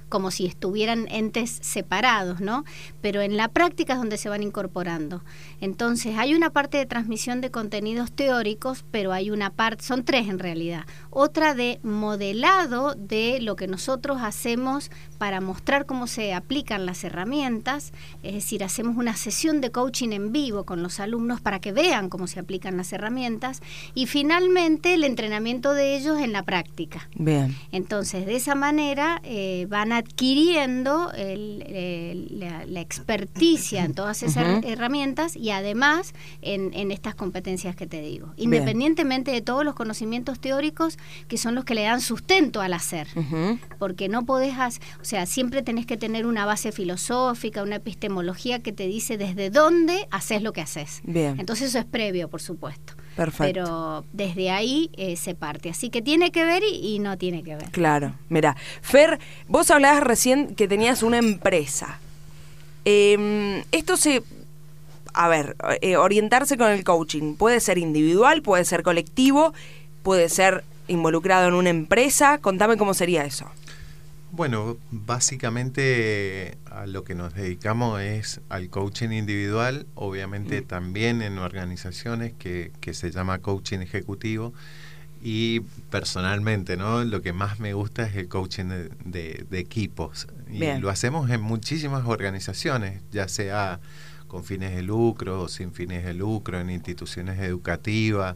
como 0.09 0.31
si 0.31 0.47
estuvieran 0.47 1.07
entes 1.09 1.59
separados, 1.61 2.39
¿no? 2.39 2.65
Pero 2.99 3.21
en 3.21 3.37
la 3.37 3.47
práctica 3.47 3.93
es 3.93 3.99
donde 3.99 4.17
se 4.17 4.29
van 4.29 4.41
incorporando. 4.41 5.23
Entonces, 5.61 6.17
hay 6.17 6.33
una 6.33 6.49
parte 6.49 6.77
de 6.77 6.87
transmisión 6.87 7.41
de 7.41 7.51
contenidos 7.51 8.11
teóricos, 8.11 8.85
pero 8.89 9.13
hay 9.13 9.29
una 9.29 9.51
parte, 9.51 9.83
son 9.83 10.03
tres 10.03 10.27
en 10.27 10.39
realidad. 10.39 10.85
Otra 11.11 11.53
de 11.53 11.79
modelado 11.83 12.95
de 12.95 13.39
lo 13.41 13.55
que 13.55 13.67
nosotros 13.67 14.17
hacemos 14.21 14.89
para 15.19 15.41
mostrar 15.41 15.85
cómo 15.85 16.07
se 16.07 16.33
aplican 16.33 16.85
las 16.85 17.03
herramientas, 17.03 17.91
es 18.23 18.33
decir, 18.33 18.63
hacemos 18.63 18.95
una 18.97 19.15
sesión 19.15 19.59
de 19.61 19.69
coaching 19.69 20.09
en 20.13 20.31
vivo 20.31 20.63
con 20.63 20.81
los 20.81 20.99
alumnos 21.01 21.41
para 21.41 21.59
que 21.59 21.73
vean 21.73 22.09
cómo 22.09 22.25
se 22.25 22.39
aplican 22.39 22.77
las 22.77 22.93
herramientas 22.93 23.61
y 23.93 24.07
finalmente 24.07 24.93
el 24.93 25.03
entrenamiento 25.03 25.73
de 25.73 25.97
ellos 25.97 26.19
en 26.19 26.31
la 26.31 26.43
práctica. 26.43 27.09
Bien. 27.15 27.55
Entonces, 27.73 28.25
de 28.25 28.37
esa 28.37 28.55
manera 28.55 29.19
eh, 29.23 29.67
van 29.69 29.91
adquiriendo 29.91 31.11
la, 31.13 32.79
experticia 32.79 33.83
en 33.83 33.93
todas 33.93 34.23
esas 34.23 34.63
herramientas 34.63 35.35
y 35.35 35.51
además 35.51 36.13
en, 36.41 36.91
estas 36.91 37.13
competencias 37.13 37.75
que 37.75 37.87
te 37.87 38.01
digo, 38.01 38.33
independientemente 38.37 39.31
de 39.31 39.41
todos 39.41 39.65
los 39.65 39.75
conocimientos 39.75 40.39
teóricos 40.39 40.97
que 41.27 41.37
son 41.37 41.55
los 41.55 41.65
que 41.65 41.75
le 41.75 41.83
dan 41.83 41.99
sustento 41.99 42.61
al 42.61 42.73
hacer, 42.73 43.09
porque 43.77 44.07
no 44.07 44.25
podés, 44.25 44.79
o 45.01 45.05
sea, 45.09 45.25
siempre 45.25 45.63
tenés 45.63 45.87
que 45.87 45.97
tener 45.97 46.27
una 46.27 46.45
base 46.45 46.71
filosófica, 46.71 47.63
una 47.63 47.77
epistemología 47.77 48.59
que 48.59 48.71
te 48.71 48.85
dice 48.85 49.17
desde 49.17 49.49
dónde 49.49 50.07
haces 50.11 50.43
lo 50.43 50.53
que 50.53 50.61
haces. 50.61 51.01
Bien. 51.03 51.39
Entonces 51.39 51.69
eso 51.69 51.79
es 51.79 51.85
previo, 51.85 52.27
por 52.29 52.41
supuesto. 52.41 52.93
Perfecto. 53.15 53.43
Pero 53.43 54.05
desde 54.13 54.51
ahí 54.51 54.91
eh, 54.95 55.15
se 55.15 55.33
parte. 55.33 55.71
Así 55.71 55.89
que 55.89 56.03
tiene 56.03 56.31
que 56.31 56.45
ver 56.45 56.61
y, 56.63 56.99
no 56.99 57.17
tiene 57.17 57.43
que 57.43 57.55
ver. 57.55 57.71
Claro, 57.71 58.13
mira. 58.29 58.55
Fer, 58.81 59.19
vos 59.47 59.71
hablabas 59.71 60.03
recién 60.03 60.53
que 60.53 60.67
tenías 60.67 61.01
una 61.01 61.17
empresa. 61.17 61.99
Em, 62.85 63.63
esto 63.71 63.97
se... 63.97 64.21
A 65.15 65.27
ver, 65.27 65.55
eh, 65.81 65.97
orientarse 65.97 66.55
con 66.55 66.69
el 66.69 66.83
coaching 66.83 67.33
puede 67.33 67.59
ser 67.61 67.79
individual, 67.79 68.43
puede 68.43 68.63
ser 68.63 68.83
colectivo, 68.83 69.55
puede 70.03 70.29
ser 70.29 70.63
involucrado 70.87 71.47
en 71.47 71.55
una 71.55 71.71
empresa. 71.71 72.37
Contame 72.37 72.77
cómo 72.77 72.93
sería 72.93 73.25
eso. 73.25 73.49
Bueno, 74.31 74.77
básicamente 74.91 76.57
a 76.69 76.85
lo 76.85 77.03
que 77.03 77.15
nos 77.15 77.33
dedicamos 77.33 77.99
es 78.01 78.41
al 78.49 78.69
coaching 78.69 79.09
individual, 79.09 79.87
obviamente 79.95 80.61
Mm. 80.61 80.65
también 80.65 81.21
en 81.21 81.39
organizaciones 81.39 82.33
que, 82.37 82.71
que 82.79 82.93
se 82.93 83.09
llama 83.11 83.39
coaching 83.39 83.79
ejecutivo 83.79 84.53
y 85.21 85.61
personalmente, 85.89 86.77
¿no? 86.77 87.03
Lo 87.03 87.21
que 87.21 87.33
más 87.33 87.59
me 87.59 87.73
gusta 87.73 88.03
es 88.07 88.15
el 88.15 88.27
coaching 88.27 88.65
de, 88.65 88.89
de- 89.03 89.45
de 89.49 89.59
equipos 89.59 90.27
y 90.49 90.59
Bien. 90.59 90.79
lo 90.81 90.89
hacemos 90.89 91.29
en 91.31 91.41
muchísimas 91.41 92.05
organizaciones, 92.05 93.01
ya 93.11 93.27
sea 93.27 93.79
con 94.27 94.43
fines 94.43 94.75
de 94.75 94.83
lucro 94.83 95.41
o 95.41 95.47
sin 95.47 95.73
fines 95.73 96.05
de 96.05 96.13
lucro, 96.13 96.59
en 96.59 96.69
instituciones 96.69 97.39
educativas. 97.39 98.35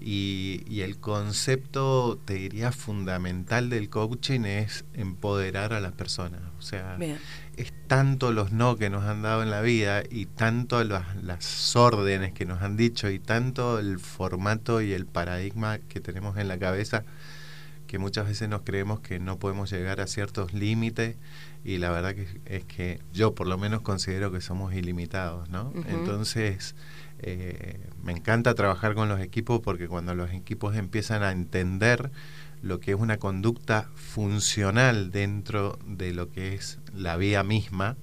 Y, 0.00 0.64
y 0.66 0.80
el 0.80 0.98
concepto, 0.98 2.18
te 2.24 2.34
diría, 2.34 2.72
fundamental 2.72 3.68
del 3.68 3.90
coaching 3.90 4.40
es 4.46 4.84
empoderar 4.94 5.72
a 5.74 5.80
las 5.80 5.92
personas. 5.92 6.40
O 6.58 6.62
sea, 6.62 6.96
Bien. 6.96 7.18
es 7.56 7.72
tanto 7.86 8.32
los 8.32 8.50
no 8.50 8.76
que 8.76 8.88
nos 8.88 9.04
han 9.04 9.20
dado 9.22 9.42
en 9.42 9.50
la 9.50 9.60
vida 9.60 10.02
y 10.08 10.26
tanto 10.26 10.82
las, 10.84 11.16
las 11.22 11.76
órdenes 11.76 12.32
que 12.32 12.46
nos 12.46 12.62
han 12.62 12.76
dicho 12.76 13.10
y 13.10 13.18
tanto 13.18 13.78
el 13.78 13.98
formato 13.98 14.80
y 14.80 14.92
el 14.92 15.04
paradigma 15.04 15.78
que 15.78 16.00
tenemos 16.00 16.38
en 16.38 16.48
la 16.48 16.58
cabeza 16.58 17.04
que 17.90 17.98
muchas 17.98 18.28
veces 18.28 18.48
nos 18.48 18.62
creemos 18.62 19.00
que 19.00 19.18
no 19.18 19.40
podemos 19.40 19.68
llegar 19.68 20.00
a 20.00 20.06
ciertos 20.06 20.52
límites 20.52 21.16
y 21.64 21.78
la 21.78 21.90
verdad 21.90 22.14
que 22.14 22.40
es 22.44 22.64
que 22.64 23.00
yo 23.12 23.34
por 23.34 23.48
lo 23.48 23.58
menos 23.58 23.80
considero 23.80 24.30
que 24.30 24.40
somos 24.40 24.72
ilimitados, 24.72 25.48
¿no? 25.50 25.72
Entonces 25.88 26.76
eh, 27.22 27.78
me 28.02 28.12
encanta 28.12 28.54
trabajar 28.54 28.94
con 28.94 29.08
los 29.08 29.20
equipos 29.20 29.60
porque 29.60 29.88
cuando 29.88 30.14
los 30.14 30.32
equipos 30.32 30.76
empiezan 30.76 31.22
a 31.22 31.32
entender 31.32 32.10
lo 32.62 32.80
que 32.80 32.92
es 32.92 32.98
una 32.98 33.18
conducta 33.18 33.88
funcional 33.94 35.10
dentro 35.10 35.78
de 35.86 36.12
lo 36.12 36.30
que 36.30 36.54
es 36.54 36.78
la 36.94 37.16
vida 37.16 37.42
misma, 37.42 37.96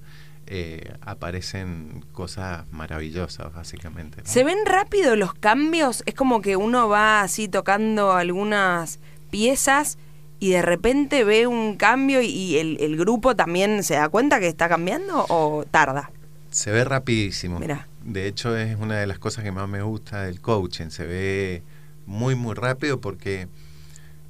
eh, 0.46 0.94
aparecen 1.00 2.04
cosas 2.12 2.64
maravillosas, 2.72 3.52
básicamente. 3.52 4.22
¿no? 4.22 4.28
¿Se 4.28 4.44
ven 4.44 4.58
rápido 4.64 5.14
los 5.16 5.34
cambios? 5.34 6.02
Es 6.06 6.14
como 6.14 6.40
que 6.40 6.56
uno 6.56 6.88
va 6.88 7.20
así 7.22 7.48
tocando 7.48 8.12
algunas 8.12 8.98
piezas 9.30 9.98
y 10.40 10.50
de 10.50 10.62
repente 10.62 11.24
ve 11.24 11.46
un 11.46 11.76
cambio 11.76 12.22
y 12.22 12.56
el, 12.56 12.78
el 12.80 12.96
grupo 12.96 13.36
también 13.36 13.82
se 13.82 13.94
da 13.94 14.08
cuenta 14.08 14.40
que 14.40 14.46
está 14.46 14.68
cambiando 14.68 15.26
o 15.28 15.64
tarda. 15.70 16.10
Se 16.50 16.70
ve 16.70 16.84
rapidísimo. 16.84 17.58
Mirá. 17.58 17.87
De 18.04 18.26
hecho, 18.26 18.56
es 18.56 18.76
una 18.78 18.96
de 18.96 19.06
las 19.06 19.18
cosas 19.18 19.44
que 19.44 19.52
más 19.52 19.68
me 19.68 19.82
gusta 19.82 20.22
del 20.22 20.40
coaching. 20.40 20.90
Se 20.90 21.06
ve 21.06 21.62
muy, 22.06 22.34
muy 22.34 22.54
rápido 22.54 23.00
porque 23.00 23.48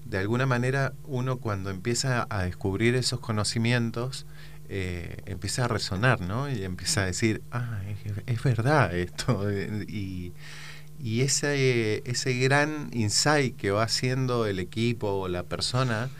de 0.04 0.18
alguna 0.18 0.46
manera 0.46 0.92
uno 1.04 1.36
cuando 1.36 1.70
empieza 1.70 2.26
a 2.30 2.42
descubrir 2.44 2.94
esos 2.94 3.20
conocimientos, 3.20 4.26
eh, 4.68 5.22
empieza 5.26 5.64
a 5.64 5.68
resonar, 5.68 6.20
¿no? 6.20 6.50
Y 6.50 6.62
empieza 6.64 7.02
a 7.02 7.06
decir, 7.06 7.42
ah, 7.52 7.80
es, 7.88 8.12
es 8.26 8.42
verdad 8.42 8.94
esto. 8.96 9.48
Y, 9.88 10.32
y 11.00 11.20
ese, 11.20 12.02
ese 12.10 12.34
gran 12.38 12.90
insight 12.92 13.56
que 13.56 13.70
va 13.70 13.84
haciendo 13.84 14.46
el 14.46 14.58
equipo 14.58 15.08
o 15.08 15.28
la 15.28 15.44
persona 15.44 16.10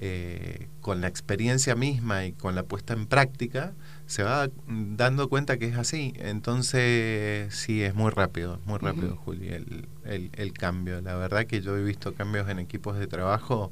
eh, 0.00 0.68
con 0.80 1.00
la 1.00 1.08
experiencia 1.08 1.74
misma 1.74 2.24
y 2.24 2.32
con 2.32 2.54
la 2.54 2.62
puesta 2.62 2.94
en 2.94 3.06
práctica, 3.06 3.72
se 4.06 4.22
va 4.22 4.48
dando 4.66 5.28
cuenta 5.28 5.58
que 5.58 5.66
es 5.66 5.76
así. 5.76 6.14
Entonces, 6.18 7.54
sí, 7.54 7.82
es 7.82 7.94
muy 7.94 8.10
rápido, 8.10 8.60
muy 8.64 8.78
rápido. 8.78 9.16
Juli, 9.16 9.48
el, 9.48 9.86
el, 10.04 10.30
el 10.34 10.52
cambio. 10.52 11.00
La 11.00 11.14
verdad 11.16 11.46
que 11.46 11.60
yo 11.60 11.76
he 11.76 11.82
visto 11.82 12.14
cambios 12.14 12.48
en 12.48 12.58
equipos 12.58 12.98
de 12.98 13.06
trabajo 13.06 13.70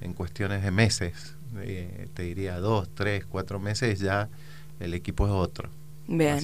en 0.00 0.14
cuestiones 0.14 0.62
de 0.62 0.70
meses. 0.70 1.36
Eh, 1.58 2.08
te 2.14 2.22
diría 2.24 2.58
dos, 2.58 2.88
tres, 2.94 3.24
cuatro 3.26 3.58
meses 3.58 3.98
ya 4.00 4.28
el 4.80 4.94
equipo 4.94 5.26
es 5.26 5.32
otro. 5.32 5.70
Bien. 6.06 6.38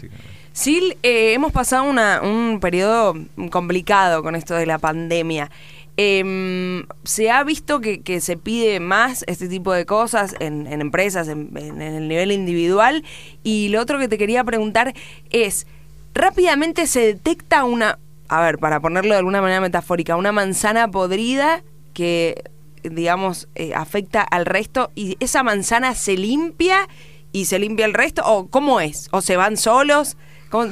Sil, 0.52 0.98
eh, 1.02 1.32
hemos 1.32 1.50
pasado 1.52 1.84
una- 1.84 2.20
un 2.22 2.60
periodo 2.60 3.14
complicado 3.50 4.22
con 4.22 4.34
esto 4.36 4.54
de 4.54 4.66
la 4.66 4.78
pandemia. 4.78 5.50
Em, 5.96 6.86
¿Se 7.04 7.30
ha 7.30 7.44
visto 7.44 7.80
que, 7.80 8.20
se 8.20 8.36
pide 8.36 8.80
más 8.80 9.24
este 9.28 9.48
tipo 9.48 9.72
de 9.72 9.86
cosas 9.86 10.34
en, 10.40 10.66
empresas, 10.66 11.28
en, 11.28 11.56
en 11.56 11.80
el 11.80 12.08
nivel 12.08 12.32
individual? 12.32 13.04
Y 13.42 13.68
lo 13.68 13.80
otro 13.80 13.98
que 13.98 14.08
te 14.08 14.18
quería 14.18 14.42
preguntar 14.42 14.94
es, 15.30 15.66
rápidamente 16.14 16.86
se 16.86 17.00
detecta 17.00 17.64
una, 17.64 17.98
a 18.28 18.42
ver, 18.42 18.58
para 18.58 18.80
ponerlo 18.80 19.12
de 19.12 19.18
alguna 19.18 19.42
manera 19.42 19.60
metafórica, 19.60 20.16
una 20.16 20.32
manzana 20.32 20.90
podrida 20.90 21.62
que, 21.92 22.44
digamos, 22.82 23.48
eh, 23.54 23.72
afecta 23.74 24.22
al 24.22 24.46
resto 24.46 24.90
y 24.94 25.16
esa 25.20 25.42
manzana 25.42 25.94
se 25.94 26.16
limpia 26.16 26.88
y 27.32 27.46
se 27.46 27.58
limpia 27.58 27.84
el 27.84 27.94
resto, 27.94 28.22
o 28.24 28.48
cómo 28.48 28.80
es, 28.80 29.08
o 29.10 29.20
se 29.20 29.36
van 29.36 29.56
solos. 29.56 30.16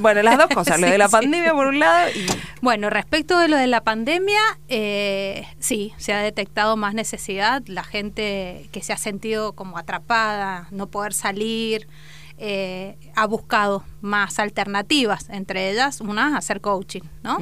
Bueno, 0.01 0.23
las 0.23 0.39
dos 0.39 0.49
cosas, 0.49 0.81
lo 0.81 0.87
de 0.91 0.99
la 0.99 1.09
sí. 1.09 1.13
pandemia 1.13 1.53
por 1.53 1.67
un 1.67 1.79
lado 1.81 2.09
y... 2.11 2.27
Bueno, 2.61 2.89
respecto 2.91 3.39
de 3.39 3.49
lo 3.49 3.57
de 3.57 3.67
la 3.67 3.83
pandemia, 3.83 4.41
eh, 4.69 5.47
sí, 5.59 5.93
se 5.97 6.13
ha 6.13 6.21
detectado 6.23 6.77
más 6.77 6.95
necesidad. 6.95 7.63
La 7.67 7.83
gente 7.83 8.69
que 8.73 8.81
se 8.83 8.93
ha 8.93 8.97
sentido 8.97 9.53
como 9.53 9.79
atrapada, 9.79 10.69
no 10.71 10.87
poder 10.87 11.13
salir, 11.13 11.89
eh, 12.39 12.97
ha 13.17 13.27
buscado 13.27 13.85
más 14.01 14.39
alternativas, 14.39 15.29
entre 15.31 15.71
ellas 15.71 16.01
una, 16.01 16.37
hacer 16.37 16.61
coaching, 16.61 17.03
¿no? 17.23 17.39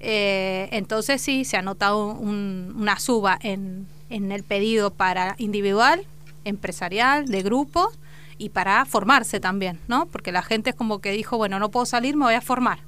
Eh, 0.00 0.68
entonces 0.72 1.20
sí, 1.22 1.44
se 1.44 1.56
ha 1.56 1.62
notado 1.62 2.06
un- 2.08 2.74
una 2.76 2.98
suba 2.98 3.38
en, 3.40 3.86
en 4.10 4.32
el 4.32 4.42
pedido 4.42 4.90
para 4.92 5.36
individual, 5.38 6.04
empresarial, 6.44 7.26
de 7.28 7.42
grupos 7.42 7.98
y 8.38 8.50
para 8.50 8.84
formarse 8.84 9.40
también, 9.40 9.78
¿no? 9.88 10.06
Porque 10.06 10.32
la 10.32 10.42
gente 10.42 10.70
es 10.70 10.76
como 10.76 11.00
que 11.00 11.12
dijo, 11.12 11.36
bueno, 11.36 11.58
no 11.58 11.70
puedo 11.70 11.86
salir, 11.86 12.16
me 12.16 12.24
voy 12.24 12.34
a 12.34 12.40
formar. 12.40 12.80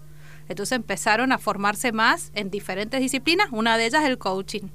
Entonces 0.49 0.77
empezaron 0.77 1.33
a 1.33 1.39
formarse 1.39 1.93
más 1.93 2.31
en 2.35 2.51
diferentes 2.51 3.01
disciplinas, 3.01 3.49
una 3.51 3.77
de 3.77 3.87
ellas 3.87 4.05
el 4.05 4.19
coaching. 4.19 4.69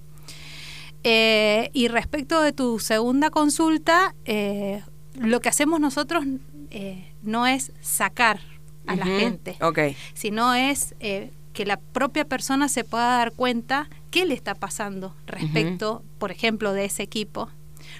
Eh, 1.03 1.69
y 1.73 1.87
respecto 1.87 2.41
de 2.41 2.51
tu 2.51 2.79
segunda 2.79 3.29
consulta, 3.29 4.15
eh, 4.25 4.83
lo 5.15 5.39
que 5.39 5.49
hacemos 5.49 5.79
nosotros 5.79 6.25
eh, 6.71 7.13
no 7.21 7.47
es 7.47 7.71
sacar 7.81 8.39
a 8.85 8.95
la 8.95 9.05
gente, 9.05 9.55
Ok. 9.61 9.79
sino 10.13 10.55
es 10.55 10.95
eh, 10.99 11.31
que 11.53 11.65
la 11.65 11.77
propia 11.77 12.25
persona 12.25 12.67
se 12.69 12.83
pueda 12.83 13.17
dar 13.17 13.33
cuenta 13.33 13.87
qué 14.09 14.25
le 14.25 14.33
está 14.33 14.55
pasando 14.55 15.15
respecto, 15.27 16.03
por 16.17 16.31
ejemplo, 16.31 16.73
de 16.73 16.85
ese 16.85 17.03
equipo, 17.03 17.49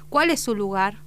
cuál 0.10 0.30
es 0.32 0.40
su 0.40 0.56
lugar, 0.56 0.98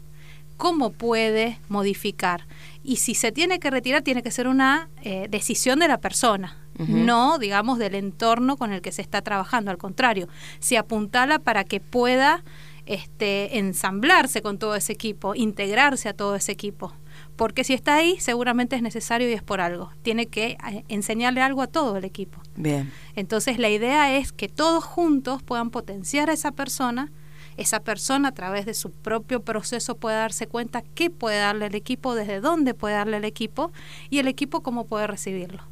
cómo 0.57 0.91
puede 0.91 1.59
modificar. 1.69 2.47
Y 2.83 2.97
si 2.97 3.15
se 3.15 3.33
tiene 3.33 3.59
que 3.59 3.71
retirar, 3.71 4.03
tiene 4.03 4.23
que 4.23 4.31
ser 4.31 4.49
una 4.49 4.89
eh, 5.03 5.27
decisión 5.31 5.79
de 5.79 5.89
la 5.89 5.99
persona, 5.99 6.59
no, 6.79 7.39
digamos, 7.39 7.79
del 7.79 7.95
entorno 7.95 8.57
con 8.57 8.73
el 8.73 8.81
que 8.81 8.93
se 8.93 9.03
está 9.03 9.23
trabajando. 9.23 9.71
Al 9.71 9.79
contrario, 9.79 10.29
se 10.59 10.79
apuntala 10.79 11.39
para 11.39 11.65
que 11.65 11.81
pueda 11.81 12.43
este, 12.87 13.59
ensamblarse 13.59 14.43
con 14.43 14.59
todo 14.59 14.75
ese 14.75 14.93
equipo, 14.93 15.35
integrarse 15.35 16.09
a 16.09 16.15
todo 16.15 16.35
ese 16.35 16.53
equipo. 16.53 16.93
Porque 17.37 17.65
si 17.65 17.75
está 17.75 17.97
ahí, 17.97 18.17
seguramente 18.19 18.77
es 18.77 18.83
necesario 18.83 19.29
y 19.29 19.33
es 19.33 19.43
por 19.43 19.61
algo. 19.61 19.91
Tiene 20.03 20.27
que 20.27 20.57
eh, 20.71 20.85
enseñarle 20.89 21.41
algo 21.41 21.63
a 21.63 21.67
todo 21.67 21.97
el 21.97 22.05
equipo. 22.05 22.41
Bien. 22.57 22.93
Entonces 23.15 23.59
la 23.59 23.69
idea 23.69 24.17
es 24.17 24.33
que 24.33 24.49
todos 24.49 24.85
juntos 24.85 25.43
puedan 25.43 25.71
potenciar 25.71 26.31
a 26.31 26.33
esa 26.33 26.53
persona, 26.53 27.11
esa 27.57 27.81
persona 27.81 28.29
a 28.29 28.35
través 28.35 28.67
de 28.67 28.75
su 28.75 28.91
propio 28.91 29.43
proceso 29.43 29.97
pueda 29.97 30.19
darse 30.19 30.47
cuenta 30.47 30.83
qué 30.95 31.11
puede 31.11 31.39
darle 31.39 31.67
el 31.67 31.75
equipo, 31.75 32.15
desde 32.15 32.41
dónde 32.41 32.75
puede 32.75 32.95
darle 32.95 33.17
el 33.19 33.25
equipo 33.25 33.73
y 34.11 34.19
el 34.19 34.29
equipo 34.29 34.63
cómo 34.63 34.87
puede 34.87 35.07
recibirlo. 35.07 35.72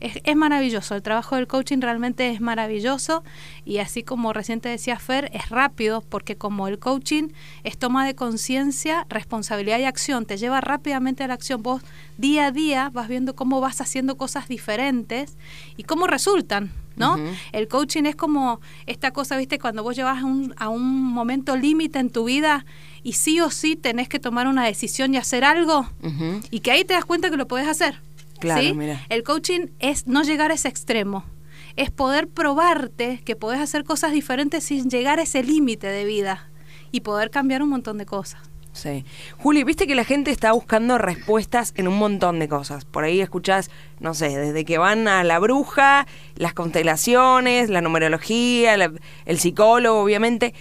Es, 0.00 0.18
es 0.24 0.36
maravilloso, 0.36 0.96
el 0.96 1.02
trabajo 1.02 1.36
del 1.36 1.46
coaching 1.46 1.80
realmente 1.80 2.30
es 2.30 2.40
maravilloso 2.40 3.22
y 3.64 3.78
así 3.78 4.02
como 4.02 4.32
recién 4.32 4.60
te 4.60 4.68
decía 4.68 4.98
Fer, 4.98 5.30
es 5.32 5.50
rápido 5.50 6.00
porque 6.00 6.36
como 6.36 6.66
el 6.66 6.78
coaching 6.78 7.28
es 7.62 7.78
toma 7.78 8.04
de 8.04 8.14
conciencia, 8.14 9.06
responsabilidad 9.08 9.78
y 9.78 9.84
acción, 9.84 10.26
te 10.26 10.36
lleva 10.36 10.60
rápidamente 10.60 11.22
a 11.22 11.28
la 11.28 11.34
acción. 11.34 11.62
Vos 11.62 11.82
día 12.18 12.46
a 12.46 12.50
día 12.50 12.90
vas 12.92 13.08
viendo 13.08 13.36
cómo 13.36 13.60
vas 13.60 13.80
haciendo 13.80 14.16
cosas 14.16 14.48
diferentes 14.48 15.36
y 15.76 15.84
cómo 15.84 16.06
resultan. 16.06 16.72
¿no? 16.96 17.18
El 17.52 17.68
coaching 17.68 18.04
es 18.04 18.16
como 18.16 18.60
esta 18.86 19.10
cosa, 19.10 19.36
viste, 19.36 19.58
cuando 19.58 19.82
vos 19.82 19.94
llevas 19.94 20.22
a 20.22 20.24
un, 20.24 20.54
a 20.56 20.68
un 20.68 21.04
momento 21.04 21.56
límite 21.56 21.98
en 21.98 22.10
tu 22.10 22.24
vida 22.24 22.64
y 23.02 23.12
sí 23.12 23.40
o 23.40 23.50
sí 23.50 23.76
tenés 23.76 24.08
que 24.08 24.18
tomar 24.18 24.46
una 24.46 24.64
decisión 24.64 25.14
y 25.14 25.18
hacer 25.18 25.44
algo 25.44 25.86
y 26.50 26.60
que 26.60 26.70
ahí 26.70 26.84
te 26.84 26.94
das 26.94 27.04
cuenta 27.04 27.30
que 27.30 27.36
lo 27.36 27.46
podés 27.46 27.68
hacer. 27.68 28.00
Claro, 28.38 28.62
¿sí? 28.62 28.72
mira. 28.74 29.04
El 29.08 29.22
coaching 29.22 29.66
es 29.78 30.06
no 30.06 30.22
llegar 30.22 30.50
a 30.50 30.54
ese 30.54 30.68
extremo, 30.68 31.24
es 31.76 31.90
poder 31.90 32.28
probarte 32.28 33.20
que 33.24 33.36
podés 33.36 33.60
hacer 33.60 33.84
cosas 33.84 34.12
diferentes 34.12 34.64
sin 34.64 34.88
llegar 34.90 35.18
a 35.18 35.22
ese 35.22 35.42
límite 35.42 35.86
de 35.88 36.04
vida 36.04 36.48
y 36.92 37.00
poder 37.00 37.30
cambiar 37.30 37.62
un 37.62 37.68
montón 37.70 37.98
de 37.98 38.06
cosas. 38.06 38.40
Sí. 38.72 39.06
Juli, 39.38 39.64
viste 39.64 39.86
que 39.86 39.94
la 39.94 40.04
gente 40.04 40.30
está 40.30 40.52
buscando 40.52 40.98
respuestas 40.98 41.72
en 41.76 41.88
un 41.88 41.96
montón 41.98 42.38
de 42.38 42.46
cosas. 42.46 42.84
Por 42.84 43.04
ahí 43.04 43.22
escuchás, 43.22 43.70
no 44.00 44.12
sé, 44.12 44.36
desde 44.36 44.66
que 44.66 44.76
van 44.76 45.08
a 45.08 45.24
la 45.24 45.38
bruja, 45.38 46.06
las 46.34 46.52
constelaciones, 46.52 47.70
la 47.70 47.80
numerología, 47.80 48.76
la- 48.76 48.92
el 49.24 49.38
psicólogo, 49.38 50.00
obviamente. 50.02 50.52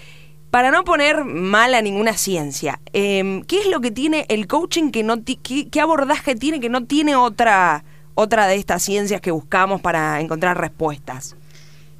Para 0.52 0.72
no 0.72 0.84
poner 0.84 1.26
mal 1.26 1.74
a 1.74 1.82
ninguna 1.82 2.14
ciencia, 2.14 2.80
em, 2.94 3.44
¿qué 3.44 3.60
es 3.60 3.68
lo 3.68 3.82
que 3.82 3.92
tiene 3.92 4.26
el 4.30 4.48
coaching 4.48 4.92
que 4.92 5.04
no 5.04 5.24
qué, 5.24 5.68
qué 5.70 5.82
abordaje 5.82 6.36
tiene 6.36 6.60
que 6.60 6.70
no 6.70 6.86
tiene 6.86 7.16
otra 7.16 7.84
otra 8.16 8.48
de 8.48 8.56
estas 8.56 8.82
ciencias 8.82 9.22
que 9.22 9.32
buscamos 9.32 9.82
para 9.82 10.20
encontrar 10.22 10.60
respuestas? 10.60 11.36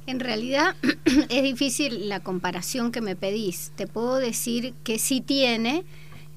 En 0.06 0.20
realidad 0.20 0.74
es 1.28 1.42
difícil 1.42 2.08
la 2.08 2.20
comparación 2.20 2.90
que 2.90 3.00
me 3.00 3.16
pedís. 3.16 3.72
Te 3.76 3.86
puedo 3.86 4.16
decir 4.16 4.72
que 4.82 4.98
sí 4.98 5.20
tiene 5.20 5.84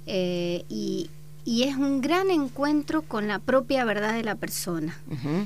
eh, 0.06 0.66
y, 0.70 1.10
y 1.46 1.63
es 1.63 1.75
un 1.75 2.01
gran 2.01 2.30
encuentro 2.32 3.01
con 3.04 3.28
la 3.28 3.39
propia 3.39 3.86
verdad 3.86 4.13
de 4.13 4.24
la 4.24 4.36
persona. 4.36 5.00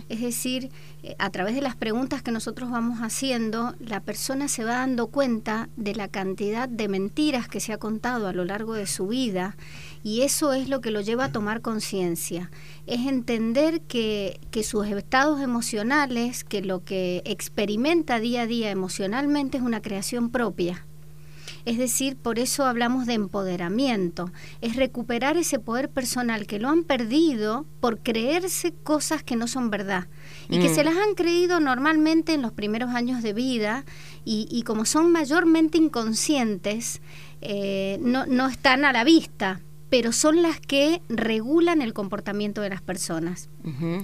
Es 0.09 0.21
decir, 0.21 0.69
a 1.17 1.29
través 1.29 1.55
de 1.55 1.61
las 1.61 1.75
preguntas 1.75 2.21
que 2.21 2.31
nosotros 2.31 2.71
vamos 2.71 2.99
haciendo, 2.99 3.75
la 3.79 3.99
persona 3.99 4.47
se 4.47 4.63
va 4.63 4.73
dando 4.73 5.07
cuenta 5.07 5.69
de 5.75 5.95
la 5.95 6.07
cantidad 6.07 6.69
de 6.69 6.87
mentiras 6.87 7.47
que 7.47 7.59
se 7.59 7.73
ha 7.73 7.77
contado 7.77 8.27
a 8.27 8.33
lo 8.33 8.45
largo 8.45 8.73
de 8.73 8.87
su 8.87 9.07
vida 9.07 9.57
y 10.01 10.21
eso 10.21 10.53
es 10.53 10.69
lo 10.69 10.81
que 10.81 10.91
lo 10.91 11.01
lleva 11.01 11.25
a 11.25 11.31
tomar 11.31 11.61
conciencia. 11.61 12.51
Es 12.87 13.05
entender 13.05 13.81
que, 13.81 14.39
que 14.51 14.63
sus 14.63 14.87
estados 14.87 15.41
emocionales, 15.41 16.43
que 16.43 16.61
lo 16.61 16.83
que 16.83 17.21
experimenta 17.25 18.19
día 18.19 18.43
a 18.43 18.47
día 18.47 18.71
emocionalmente 18.71 19.57
es 19.57 19.63
una 19.63 19.81
creación 19.81 20.29
propia. 20.29 20.85
Es 21.65 21.77
decir, 21.77 22.17
por 22.17 22.39
eso 22.39 22.65
hablamos 22.65 23.05
de 23.05 23.13
empoderamiento. 23.13 24.31
Es 24.61 24.75
recuperar 24.75 25.37
ese 25.37 25.59
poder 25.59 25.89
personal 25.89 26.45
que 26.45 26.59
lo 26.59 26.69
han 26.69 26.83
perdido 26.83 27.65
por 27.79 27.99
creerse 27.99 28.73
cosas 28.73 29.23
que 29.23 29.35
no 29.35 29.47
son 29.47 29.69
verdad 29.69 30.07
y 30.49 30.59
que 30.59 30.69
Mm. 30.69 30.75
se 30.75 30.83
las 30.83 30.95
han 30.97 31.15
creído 31.15 31.59
normalmente 31.59 32.33
en 32.33 32.41
los 32.41 32.51
primeros 32.51 32.89
años 32.91 33.23
de 33.23 33.33
vida 33.33 33.85
y, 34.25 34.47
y 34.51 34.63
como 34.63 34.85
son 34.85 35.11
mayormente 35.11 35.77
inconscientes, 35.77 37.01
eh, 37.41 37.97
no, 38.01 38.25
no 38.25 38.47
están 38.47 38.85
a 38.85 38.91
la 38.93 39.03
vista, 39.03 39.61
pero 39.93 40.11
son 40.11 40.41
las 40.41 40.59
que 40.59 41.03
regulan 41.07 41.83
el 41.83 41.93
comportamiento 41.93 42.61
de 42.61 42.69
las 42.71 42.81
personas. 42.81 43.47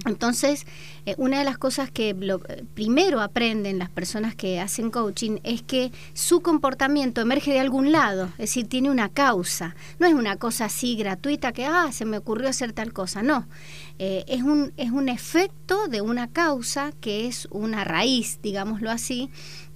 Entonces, 0.06 0.64
eh, 1.04 1.16
una 1.18 1.40
de 1.40 1.44
las 1.44 1.58
cosas 1.58 1.90
que 1.90 2.14
lo- 2.14 2.40
eh, 2.48 2.62
primero 2.74 3.20
aprenden 3.20 3.80
las 3.80 3.90
personas 3.90 4.36
que 4.36 4.60
hacen 4.60 4.92
coaching 4.92 5.38
es 5.42 5.62
que 5.62 5.90
su 6.14 6.42
comportamiento 6.42 7.20
emerge 7.20 7.50
de 7.52 7.58
algún 7.58 7.90
lado, 7.90 8.26
es 8.38 8.50
decir, 8.54 8.68
tiene 8.68 8.88
una 8.88 9.08
causa. 9.08 9.74
No 9.98 10.06
es 10.06 10.14
una 10.14 10.36
cosa 10.36 10.66
así 10.66 10.94
gratuita 10.94 11.52
que, 11.52 11.66
ah, 11.66 11.90
se 11.90 12.04
me 12.04 12.18
ocurrió 12.18 12.48
hacer 12.48 12.72
tal 12.72 12.92
cosa, 12.92 13.24
no. 13.24 13.48
Eh, 13.98 14.24
es, 14.28 14.42
un, 14.42 14.72
es 14.76 14.92
un 14.92 15.08
efecto 15.08 15.88
de 15.88 16.02
una 16.02 16.28
causa 16.28 16.92
que 17.00 17.26
es 17.26 17.48
una 17.50 17.82
raíz, 17.82 18.38
digámoslo 18.42 18.92
así, 18.92 19.28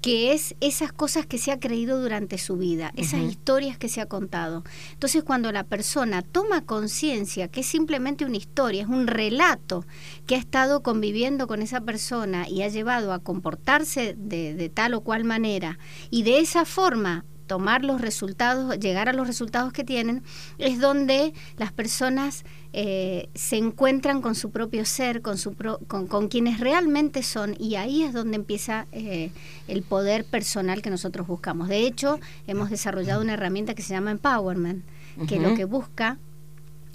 que 0.04 0.34
es 0.34 0.54
esas 0.60 0.92
cosas 0.92 1.24
que 1.24 1.38
se 1.38 1.50
ha 1.50 1.58
creído 1.58 1.98
durante 1.98 2.36
su 2.36 2.58
vida, 2.58 2.92
esas 2.94 3.22
historias 3.22 3.78
que 3.78 3.88
se 3.88 4.02
ha 4.02 4.06
contado. 4.06 4.62
Entonces, 4.92 5.24
cuando 5.24 5.50
la 5.50 5.64
persona 5.64 6.20
toma 6.20 6.60
conciencia 6.60 7.48
que 7.48 7.60
es 7.60 7.66
simplemente 7.66 8.26
una 8.26 8.36
historia, 8.36 8.82
es 8.82 8.88
un 8.88 9.06
relato 9.06 9.86
que 10.26 10.34
ha 10.34 10.38
estado 10.38 10.82
conviviendo 10.82 11.46
con 11.46 11.62
esa 11.62 11.80
persona 11.80 12.46
y 12.46 12.60
ha 12.60 12.68
llevado 12.68 13.14
a 13.14 13.20
comportarse 13.20 14.14
de, 14.18 14.52
de 14.52 14.68
tal 14.68 14.92
o 14.92 15.00
cual 15.00 15.24
manera, 15.24 15.78
y 16.10 16.22
de 16.22 16.40
esa 16.40 16.66
forma 16.66 17.24
tomar 17.46 17.84
los 17.84 18.00
resultados, 18.00 18.78
llegar 18.78 19.08
a 19.08 19.12
los 19.12 19.26
resultados 19.26 19.72
que 19.72 19.84
tienen, 19.84 20.22
es 20.58 20.80
donde 20.80 21.34
las 21.56 21.72
personas 21.72 22.44
eh, 22.72 23.28
se 23.34 23.56
encuentran 23.56 24.22
con 24.22 24.34
su 24.34 24.50
propio 24.50 24.84
ser, 24.84 25.22
con, 25.22 25.38
su 25.38 25.52
pro- 25.54 25.78
con, 25.86 26.06
con 26.06 26.28
quienes 26.28 26.58
realmente 26.58 27.22
son, 27.22 27.54
y 27.58 27.76
ahí 27.76 28.02
es 28.02 28.12
donde 28.12 28.36
empieza 28.36 28.86
eh, 28.92 29.30
el 29.68 29.82
poder 29.82 30.24
personal 30.24 30.82
que 30.82 30.90
nosotros 30.90 31.26
buscamos. 31.26 31.68
De 31.68 31.86
hecho, 31.86 32.18
hemos 32.46 32.70
desarrollado 32.70 33.20
una 33.22 33.34
herramienta 33.34 33.74
que 33.74 33.82
se 33.82 33.94
llama 33.94 34.10
Empowerment, 34.10 34.84
que 35.28 35.38
lo 35.38 35.54
que 35.54 35.64
busca 35.64 36.18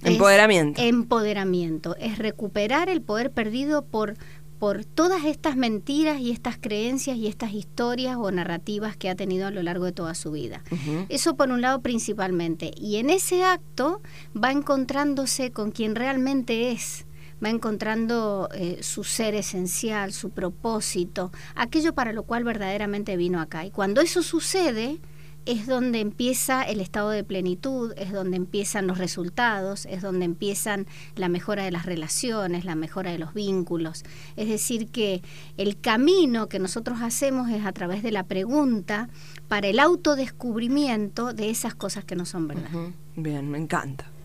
es 0.02 0.12
Empoderamiento. 0.14 0.82
empoderamiento, 0.82 1.96
es 1.98 2.18
recuperar 2.18 2.90
el 2.90 3.02
poder 3.02 3.32
perdido 3.32 3.82
por 3.82 4.16
por 4.60 4.84
todas 4.84 5.24
estas 5.24 5.56
mentiras 5.56 6.20
y 6.20 6.32
estas 6.32 6.58
creencias 6.60 7.18
y 7.18 7.28
estas 7.28 7.54
historias 7.54 8.18
o 8.18 8.30
narrativas 8.30 8.98
que 8.98 9.10
ha 9.10 9.16
tenido 9.16 9.48
a 9.48 9.52
lo 9.52 9.64
largo 9.64 9.86
de 9.86 9.94
toda 9.94 10.14
su 10.14 10.32
vida. 10.32 10.62
Eso 11.08 11.36
por 11.36 11.50
un 11.50 11.62
lado 11.62 11.82
principalmente. 11.82 12.72
Y 12.78 12.98
en 12.98 13.10
ese 13.10 13.44
acto 13.44 14.02
va 14.36 14.52
encontrándose 14.52 15.52
con 15.52 15.72
quien 15.72 15.96
realmente 15.96 16.72
es, 16.72 17.06
va 17.44 17.50
encontrando 17.50 18.50
eh, 18.54 18.80
su 18.82 19.06
ser 19.06 19.34
esencial, 19.34 20.12
su 20.12 20.32
propósito, 20.32 21.32
aquello 21.56 21.94
para 21.94 22.12
lo 22.12 22.24
cual 22.24 22.44
verdaderamente 22.44 23.16
vino 23.16 23.40
acá. 23.40 23.66
Y 23.66 23.72
cuando 23.72 24.02
eso 24.02 24.22
sucede, 24.22 25.00
es 25.50 25.66
donde 25.66 26.00
empieza 26.00 26.62
el 26.62 26.80
estado 26.80 27.10
de 27.10 27.24
plenitud, 27.24 27.94
es 27.98 28.12
donde 28.12 28.38
empiezan 28.38 28.86
los 28.86 29.00
resultados, 29.00 29.88
es 29.88 30.04
donde 30.04 30.26
empiezan 30.26 30.86
la 31.16 31.28
mejora 31.28 31.64
de 31.64 31.72
las 31.72 31.88
relaciones, 31.88 32.66
la 32.66 32.76
mejora 32.76 33.12
de 33.12 33.18
los 33.18 33.34
vínculos. 33.34 34.04
Es 34.36 34.48
decir, 34.48 34.90
que 34.90 35.24
el 35.58 35.82
camino 35.82 36.50
que 36.50 36.60
nosotros 36.60 37.00
hacemos 37.02 37.50
es 37.50 37.66
a 37.66 37.72
través 37.72 38.04
de 38.04 38.12
la 38.12 38.26
pregunta 38.26 39.10
para 39.48 39.68
el 39.68 39.80
autodescubrimiento 39.80 41.34
de 41.34 41.50
esas 41.50 41.74
cosas 41.74 42.06
que 42.06 42.16
no 42.16 42.28
son 42.28 42.48
verdad. 42.48 42.70
Bien, 43.16 43.50
me 43.50 43.58
encanta. 43.58 44.06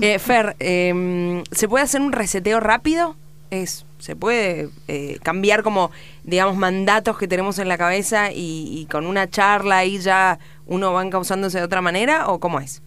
Eh, 0.00 0.18
Fer, 0.18 0.56
em, 0.60 1.42
¿se 1.50 1.68
puede 1.68 1.84
hacer 1.84 2.00
un 2.00 2.12
reseteo 2.12 2.60
rápido? 2.60 3.16
Es, 3.50 3.86
¿Se 3.98 4.14
puede 4.14 4.68
eh, 4.88 5.18
cambiar 5.22 5.62
como, 5.62 5.90
digamos, 6.24 6.56
mandatos 6.56 7.18
que 7.18 7.26
tenemos 7.26 7.58
en 7.58 7.68
la 7.68 7.78
cabeza 7.78 8.30
y, 8.32 8.68
y 8.78 8.86
con 8.86 9.06
una 9.06 9.28
charla 9.28 9.78
ahí 9.78 9.98
ya 9.98 10.38
uno 10.66 10.92
va 10.92 11.02
encauzándose 11.02 11.58
de 11.58 11.64
otra 11.64 11.80
manera 11.80 12.28
o 12.28 12.40
cómo 12.40 12.60
es? 12.60 12.82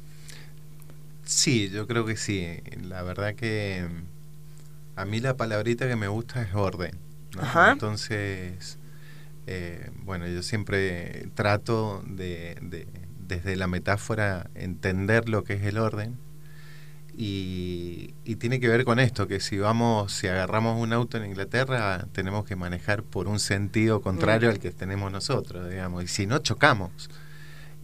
Sí, 1.23 1.69
yo 1.69 1.87
creo 1.87 2.05
que 2.05 2.17
sí. 2.17 2.45
La 2.83 3.03
verdad 3.03 3.35
que 3.35 3.87
a 4.95 5.05
mí 5.05 5.19
la 5.19 5.37
palabrita 5.37 5.87
que 5.87 5.95
me 5.95 6.07
gusta 6.07 6.41
es 6.41 6.53
orden. 6.53 6.97
¿no? 7.35 7.41
Ajá. 7.41 7.71
Entonces, 7.71 8.77
eh, 9.47 9.89
bueno, 10.03 10.27
yo 10.27 10.43
siempre 10.43 11.27
trato 11.33 12.03
de, 12.05 12.57
de, 12.61 12.87
desde 13.27 13.55
la 13.55 13.67
metáfora, 13.67 14.49
entender 14.55 15.29
lo 15.29 15.43
que 15.43 15.53
es 15.53 15.63
el 15.63 15.77
orden. 15.77 16.17
Y, 17.17 18.13
y 18.23 18.37
tiene 18.37 18.59
que 18.59 18.69
ver 18.69 18.85
con 18.85 18.99
esto, 18.99 19.27
que 19.27 19.39
si 19.39 19.57
vamos, 19.57 20.13
si 20.13 20.27
agarramos 20.27 20.79
un 20.81 20.93
auto 20.93 21.17
en 21.17 21.25
Inglaterra, 21.25 22.07
tenemos 22.13 22.45
que 22.45 22.55
manejar 22.55 23.03
por 23.03 23.27
un 23.27 23.39
sentido 23.39 24.01
contrario 24.01 24.49
al 24.49 24.59
que 24.59 24.71
tenemos 24.71 25.11
nosotros, 25.11 25.69
digamos, 25.69 26.03
y 26.03 26.07
si 26.07 26.25
no 26.25 26.39
chocamos. 26.39 27.09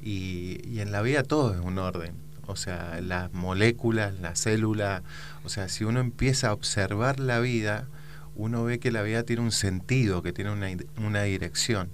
Y, 0.02 0.62
y 0.68 0.80
en 0.80 0.92
la 0.92 1.02
vida 1.02 1.24
todo 1.24 1.54
es 1.54 1.60
un 1.60 1.78
orden, 1.78 2.16
o 2.46 2.56
sea, 2.56 3.02
las 3.02 3.34
moléculas, 3.34 4.20
la 4.20 4.36
célula, 4.36 5.04
o 5.44 5.50
sea, 5.50 5.68
si 5.68 5.84
uno 5.84 6.00
empieza 6.00 6.50
a 6.50 6.54
observar 6.54 7.20
la 7.20 7.40
vida, 7.40 7.88
uno 8.36 8.64
ve 8.64 8.80
que 8.80 8.92
la 8.92 9.02
vida 9.02 9.24
tiene 9.24 9.42
un 9.42 9.52
sentido, 9.52 10.22
que 10.22 10.32
tiene 10.32 10.52
una, 10.52 10.70
una 10.98 11.24
dirección. 11.24 11.90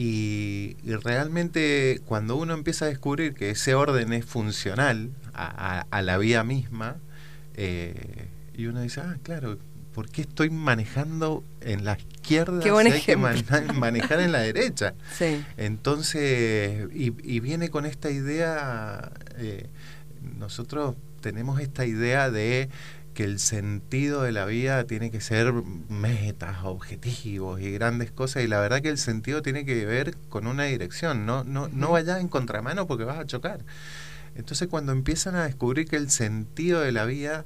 Y, 0.00 0.76
y, 0.84 0.92
realmente 0.94 2.00
cuando 2.06 2.36
uno 2.36 2.54
empieza 2.54 2.84
a 2.84 2.88
descubrir 2.88 3.34
que 3.34 3.50
ese 3.50 3.74
orden 3.74 4.12
es 4.12 4.24
funcional 4.24 5.10
a, 5.34 5.80
a, 5.80 5.86
a 5.90 6.02
la 6.02 6.18
vida 6.18 6.44
misma, 6.44 6.98
eh, 7.54 8.28
y 8.54 8.66
uno 8.66 8.80
dice, 8.80 9.00
ah, 9.00 9.16
claro, 9.24 9.58
¿por 9.94 10.08
qué 10.08 10.20
estoy 10.20 10.50
manejando 10.50 11.42
en 11.60 11.84
la 11.84 11.98
izquierda 11.98 12.60
Qué 12.62 12.70
buen 12.70 12.86
si 12.86 12.92
hay 12.92 13.00
que 13.00 13.16
man- 13.16 13.44
manejar 13.74 14.20
en 14.20 14.30
la 14.30 14.38
derecha? 14.38 14.94
Sí. 15.16 15.44
Entonces, 15.56 16.86
y, 16.94 17.12
y 17.24 17.40
viene 17.40 17.68
con 17.68 17.84
esta 17.84 18.08
idea, 18.12 19.10
eh, 19.36 19.66
nosotros 20.38 20.94
tenemos 21.20 21.60
esta 21.60 21.84
idea 21.84 22.30
de 22.30 22.68
que 23.18 23.24
el 23.24 23.40
sentido 23.40 24.22
de 24.22 24.30
la 24.30 24.44
vida 24.44 24.84
tiene 24.84 25.10
que 25.10 25.20
ser 25.20 25.52
metas, 25.88 26.58
objetivos 26.62 27.60
y 27.60 27.72
grandes 27.72 28.12
cosas, 28.12 28.44
y 28.44 28.46
la 28.46 28.60
verdad 28.60 28.80
que 28.80 28.90
el 28.90 28.96
sentido 28.96 29.42
tiene 29.42 29.64
que 29.64 29.84
ver 29.86 30.16
con 30.28 30.46
una 30.46 30.62
dirección, 30.66 31.26
no, 31.26 31.42
no, 31.42 31.66
no 31.66 31.90
vayas 31.90 32.20
en 32.20 32.28
contramano 32.28 32.86
porque 32.86 33.02
vas 33.02 33.18
a 33.18 33.26
chocar. 33.26 33.64
Entonces 34.36 34.68
cuando 34.68 34.92
empiezan 34.92 35.34
a 35.34 35.46
descubrir 35.46 35.88
que 35.88 35.96
el 35.96 36.10
sentido 36.10 36.80
de 36.80 36.92
la 36.92 37.06
vida 37.06 37.44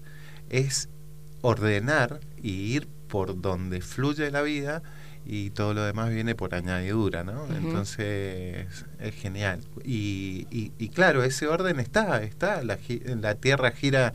es 0.51 0.91
ordenar 1.41 2.21
y 2.37 2.51
ir 2.51 2.87
por 3.09 3.41
donde 3.41 3.81
fluye 3.81 4.31
la 4.31 4.43
vida, 4.43 4.83
y 5.25 5.51
todo 5.51 5.73
lo 5.73 5.85
demás 5.85 6.11
viene 6.11 6.35
por 6.35 6.55
añadidura, 6.55 7.25
¿no? 7.25 7.47
Entonces 7.47 8.67
es 9.01 9.15
genial. 9.15 9.61
Y, 9.85 10.47
y, 10.51 10.73
y 10.79 10.91
claro, 10.91 11.23
ese 11.23 11.47
orden 11.47 11.81
está, 11.81 12.23
está, 12.23 12.63
la, 12.63 12.79
la 13.07 13.37
Tierra 13.37 13.71
gira 13.71 14.13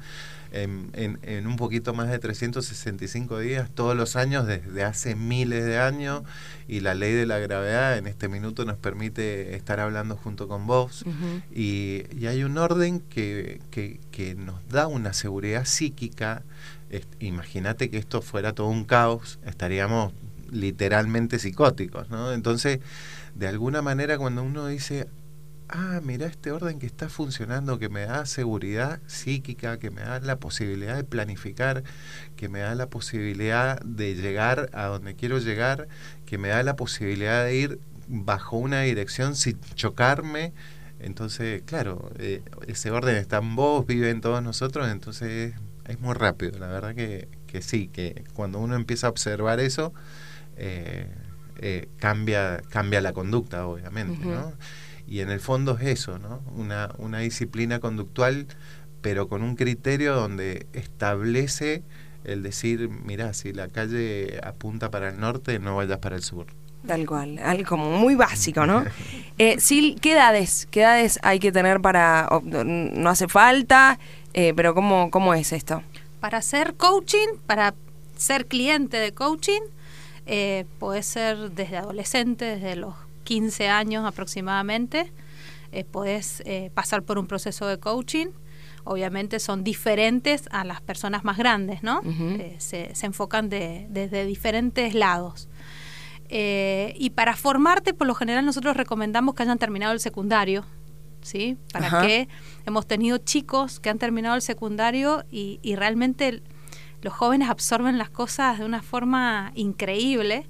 en, 0.63 0.89
en- 0.93 1.19
en 1.23 1.47
un 1.47 1.55
poquito 1.55 1.93
más 1.93 2.09
de 2.09 2.19
365 2.19 3.39
días 3.39 3.69
todos 3.73 3.95
los 3.95 4.15
años 4.15 4.45
desde 4.47 4.83
hace 4.83 5.15
miles 5.15 5.65
de 5.65 5.77
años 5.79 6.23
y 6.67 6.79
la 6.81 6.93
ley 6.95 7.13
de 7.13 7.25
la 7.25 7.37
gravedad 7.39 7.97
en 7.97 8.07
este 8.07 8.27
minuto 8.27 8.65
nos 8.65 8.77
permite 8.77 9.55
estar 9.55 9.79
hablando 9.79 10.15
junto 10.17 10.47
con 10.47 10.67
vos 10.67 11.03
y, 11.53 12.03
y 12.17 12.27
hay 12.27 12.43
un 12.43 12.57
orden 12.57 12.99
que, 12.99 13.61
que- 13.71 13.99
que 14.11 14.35
nos 14.35 14.67
da 14.69 14.87
una 14.87 15.13
seguridad 15.13 15.65
psíquica. 15.65 16.43
Imagínate 17.19 17.89
que 17.89 17.97
esto 17.97 18.21
fuera 18.21 18.53
todo 18.53 18.67
un 18.67 18.85
caos, 18.85 19.39
estaríamos 19.45 20.13
literalmente 20.51 21.39
psicóticos, 21.39 22.09
¿no? 22.09 22.31
Entonces, 22.33 22.79
de 23.35 23.47
alguna 23.47 23.81
manera, 23.81 24.17
cuando 24.17 24.43
uno 24.43 24.67
dice, 24.67 25.07
ah, 25.69 26.01
mira 26.03 26.27
este 26.27 26.51
orden 26.51 26.79
que 26.79 26.85
está 26.85 27.09
funcionando, 27.09 27.79
que 27.79 27.89
me 27.89 28.01
da 28.01 28.25
seguridad 28.25 29.01
psíquica, 29.07 29.79
que 29.79 29.91
me 29.91 30.01
da 30.01 30.19
la 30.19 30.37
posibilidad 30.37 30.95
de 30.95 31.03
planificar, 31.03 31.83
que 32.35 32.49
me 32.49 32.59
da 32.59 32.75
la 32.75 32.89
posibilidad 32.89 33.79
de 33.81 34.15
llegar 34.15 34.69
a 34.73 34.85
donde 34.85 35.15
quiero 35.15 35.39
llegar, 35.39 35.87
que 36.25 36.37
me 36.37 36.49
da 36.49 36.63
la 36.63 36.75
posibilidad 36.75 37.45
de 37.45 37.55
ir 37.55 37.79
bajo 38.07 38.57
una 38.57 38.81
dirección 38.81 39.35
sin 39.35 39.59
chocarme. 39.75 40.53
Entonces, 40.99 41.61
claro, 41.65 42.11
eh, 42.17 42.41
ese 42.67 42.91
orden 42.91 43.15
está 43.17 43.37
en 43.37 43.55
vos, 43.55 43.85
vive 43.85 44.09
en 44.09 44.21
todos 44.21 44.41
nosotros, 44.41 44.89
entonces 44.89 45.53
es, 45.85 45.99
muy 45.99 46.13
rápido. 46.13 46.57
La 46.59 46.67
verdad 46.67 46.95
que, 46.95 47.27
que, 47.45 47.61
sí, 47.61 47.87
que 47.87 48.23
cuando 48.33 48.59
uno 48.59 48.75
empieza 48.75 49.07
a 49.07 49.09
observar 49.09 49.59
eso, 49.59 49.93
eh, 50.57 51.07
eh, 51.59 51.89
cambia, 51.97 52.61
cambia 52.69 53.01
la 53.01 53.13
conducta, 53.13 53.67
obviamente, 53.67 54.25
¿no? 54.25 54.53
Y 55.07 55.21
en 55.21 55.31
el 55.31 55.39
fondo 55.39 55.77
es 55.77 55.87
eso, 55.87 56.19
¿no? 56.19 56.41
Una, 56.55 56.91
una 56.97 57.19
disciplina 57.19 57.79
conductual, 57.79 58.47
pero 59.01 59.27
con 59.29 59.41
un 59.41 59.55
criterio 59.55 60.13
donde 60.13 60.67
establece 60.73 61.83
el 62.25 62.43
decir, 62.43 62.89
mira, 62.89 63.33
si 63.33 63.53
la 63.53 63.69
calle 63.69 64.39
apunta 64.43 64.91
para 64.91 65.09
el 65.09 65.19
norte, 65.19 65.59
no 65.59 65.77
vayas 65.77 65.99
para 65.99 66.17
el 66.17 66.23
sur. 66.23 66.47
Tal 66.85 67.05
cual, 67.05 67.39
algo 67.39 67.67
como 67.67 67.97
muy 67.97 68.15
básico, 68.15 68.65
¿no? 68.65 68.83
Eh, 69.39 69.59
Sil, 69.61 70.01
¿qué 70.01 70.13
edades, 70.13 70.67
qué 70.71 70.81
edades 70.81 71.19
hay 71.21 71.37
que 71.37 71.51
tener 71.51 71.79
para, 71.79 72.27
no 72.41 73.09
hace 73.09 73.27
falta, 73.27 73.99
eh, 74.33 74.51
pero 74.55 74.73
¿cómo, 74.73 75.11
¿cómo 75.11 75.35
es 75.35 75.53
esto? 75.53 75.83
Para 76.19 76.39
hacer 76.39 76.73
coaching, 76.73 77.37
para 77.45 77.75
ser 78.15 78.47
cliente 78.47 78.97
de 78.97 79.13
coaching, 79.13 79.61
eh, 80.25 80.65
puede 80.79 81.03
ser 81.03 81.51
desde 81.51 81.77
adolescente, 81.77 82.45
desde 82.45 82.75
los 82.77 82.95
15 83.27 83.67
años 83.67 84.05
aproximadamente, 84.05 85.11
eh, 85.73 85.83
puedes 85.83 86.41
eh, 86.45 86.71
pasar 86.73 87.03
por 87.03 87.19
un 87.19 87.27
proceso 87.27 87.67
de 87.67 87.77
coaching. 87.77 88.27
Obviamente 88.85 89.41
son 89.41 89.65
diferentes 89.65 90.47
a 90.49 90.63
las 90.63 90.79
personas 90.79 91.25
más 91.25 91.37
grandes, 91.37 91.83
¿no? 91.83 91.99
Eh, 92.05 92.55
se, 92.59 92.93
enfocan 93.01 93.49
desde 93.49 94.25
diferentes 94.25 94.93
lados. 94.93 95.49
y 96.29 97.09
para 97.15 97.35
formarte, 97.35 97.93
por 97.93 98.07
lo 98.07 98.15
general 98.15 98.45
nosotros 98.45 98.77
recomendamos 98.77 99.35
que 99.35 99.43
hayan 99.43 99.57
terminado 99.57 99.91
el 99.91 99.99
secundario, 99.99 100.63
¿sí? 101.21 101.57
Para 101.73 102.01
que 102.01 102.29
hemos 102.65 102.87
tenido 102.87 103.17
chicos 103.17 103.81
que 103.81 103.89
han 103.89 103.97
terminado 103.97 104.35
el 104.35 104.41
secundario 104.41 105.25
y, 105.29 105.59
y 105.61 105.75
realmente 105.75 106.41
los 107.01 107.13
jóvenes 107.13 107.49
absorben 107.49 107.97
las 107.97 108.09
cosas 108.09 108.59
de 108.59 108.63
una 108.63 108.81
forma 108.81 109.51
increíble 109.53 110.47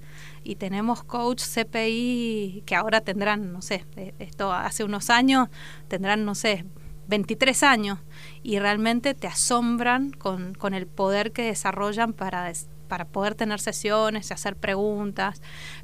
y 0.47 0.55
tenemos 0.55 1.03
coach 1.03 1.43
CPI 1.43 2.63
que 2.65 2.75
ahora 2.75 3.01
tendrán, 3.01 3.51
no 3.51 3.61
sé, 3.61 3.85
eh, 3.97 4.13
esto 4.19 4.53
hace 4.53 4.85
unos 4.85 5.09
años, 5.09 5.49
tendrán, 5.89 6.23
no 6.23 6.35
sé, 6.35 6.63
23 7.09 7.63
años 7.63 7.99
y 8.43 8.57
realmente 8.57 9.13
te 9.13 9.27
asombran 9.27 10.11
con, 10.11 10.53
con 10.53 10.73
el 10.73 10.87
poder 10.87 11.33
que 11.33 11.43
desarrollan 11.43 12.13
para, 12.13 12.49
para 12.87 13.03
poder 13.03 13.35
tener 13.35 13.59
sesiones 13.59 14.29
y 14.29 14.33
hacer 14.33 14.55
preguntas. 14.55 15.41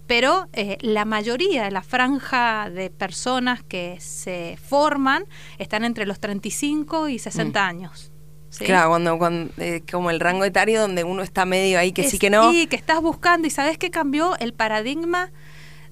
Pero 0.07 0.47
eh, 0.53 0.77
la 0.79 1.03
mayoría 1.03 1.65
de 1.65 1.71
la 1.71 1.83
franja 1.83 2.69
de 2.69 2.89
personas 2.89 3.63
que 3.63 3.97
se 3.99 4.57
forman 4.63 5.25
están 5.57 5.83
entre 5.83 6.05
los 6.05 6.21
35 6.21 7.09
y 7.09 7.19
60 7.19 7.59
mm. 7.59 7.67
años. 7.67 8.12
Claro, 8.59 8.89
cuando, 8.89 9.17
cuando 9.17 9.53
eh, 9.57 9.83
como 9.89 10.09
el 10.09 10.19
rango 10.19 10.43
etario 10.43 10.81
donde 10.81 11.03
uno 11.03 11.23
está 11.23 11.45
medio 11.45 11.79
ahí 11.79 11.91
que 11.91 12.03
sí 12.03 12.19
que 12.19 12.29
no. 12.29 12.51
Sí, 12.51 12.67
que 12.67 12.75
estás 12.75 13.01
buscando 13.01 13.47
y 13.47 13.49
sabes 13.49 13.77
que 13.77 13.89
cambió 13.89 14.37
el 14.37 14.53
paradigma 14.53 15.31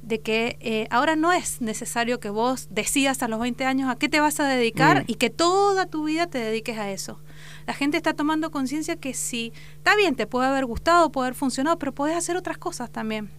de 0.02 0.22
que 0.22 0.58
eh, 0.62 0.88
ahora 0.90 1.16
no 1.16 1.32
es 1.32 1.62
necesario 1.62 2.20
que 2.20 2.30
vos 2.30 2.68
decidas 2.72 3.22
a 3.22 3.28
los 3.28 3.40
20 3.40 3.66
años 3.66 3.90
a 3.90 3.96
qué 3.96 4.10
te 4.10 4.20
vas 4.20 4.40
a 4.40 4.48
dedicar 4.48 5.04
mm. 5.04 5.06
y 5.08 5.16
que 5.16 5.30
toda 5.30 5.86
tu 5.86 6.06
vida 6.06 6.28
te 6.28 6.40
dediques 6.40 6.78
a 6.78 6.92
eso. 6.92 7.20
La 7.68 7.74
gente 7.74 7.98
está 7.98 8.14
tomando 8.14 8.52
conciencia 8.52 8.96
que 8.96 9.14
sí, 9.14 9.54
está 9.76 9.96
bien, 9.96 10.16
te 10.16 10.28
puede 10.28 10.48
haber 10.48 10.66
gustado, 10.66 11.12
puede 11.12 11.28
haber 11.28 11.38
funcionado, 11.38 11.78
pero 11.78 11.94
podés 11.94 12.16
hacer 12.16 12.36
otras 12.36 12.58
cosas 12.58 12.90
también. 12.92 13.30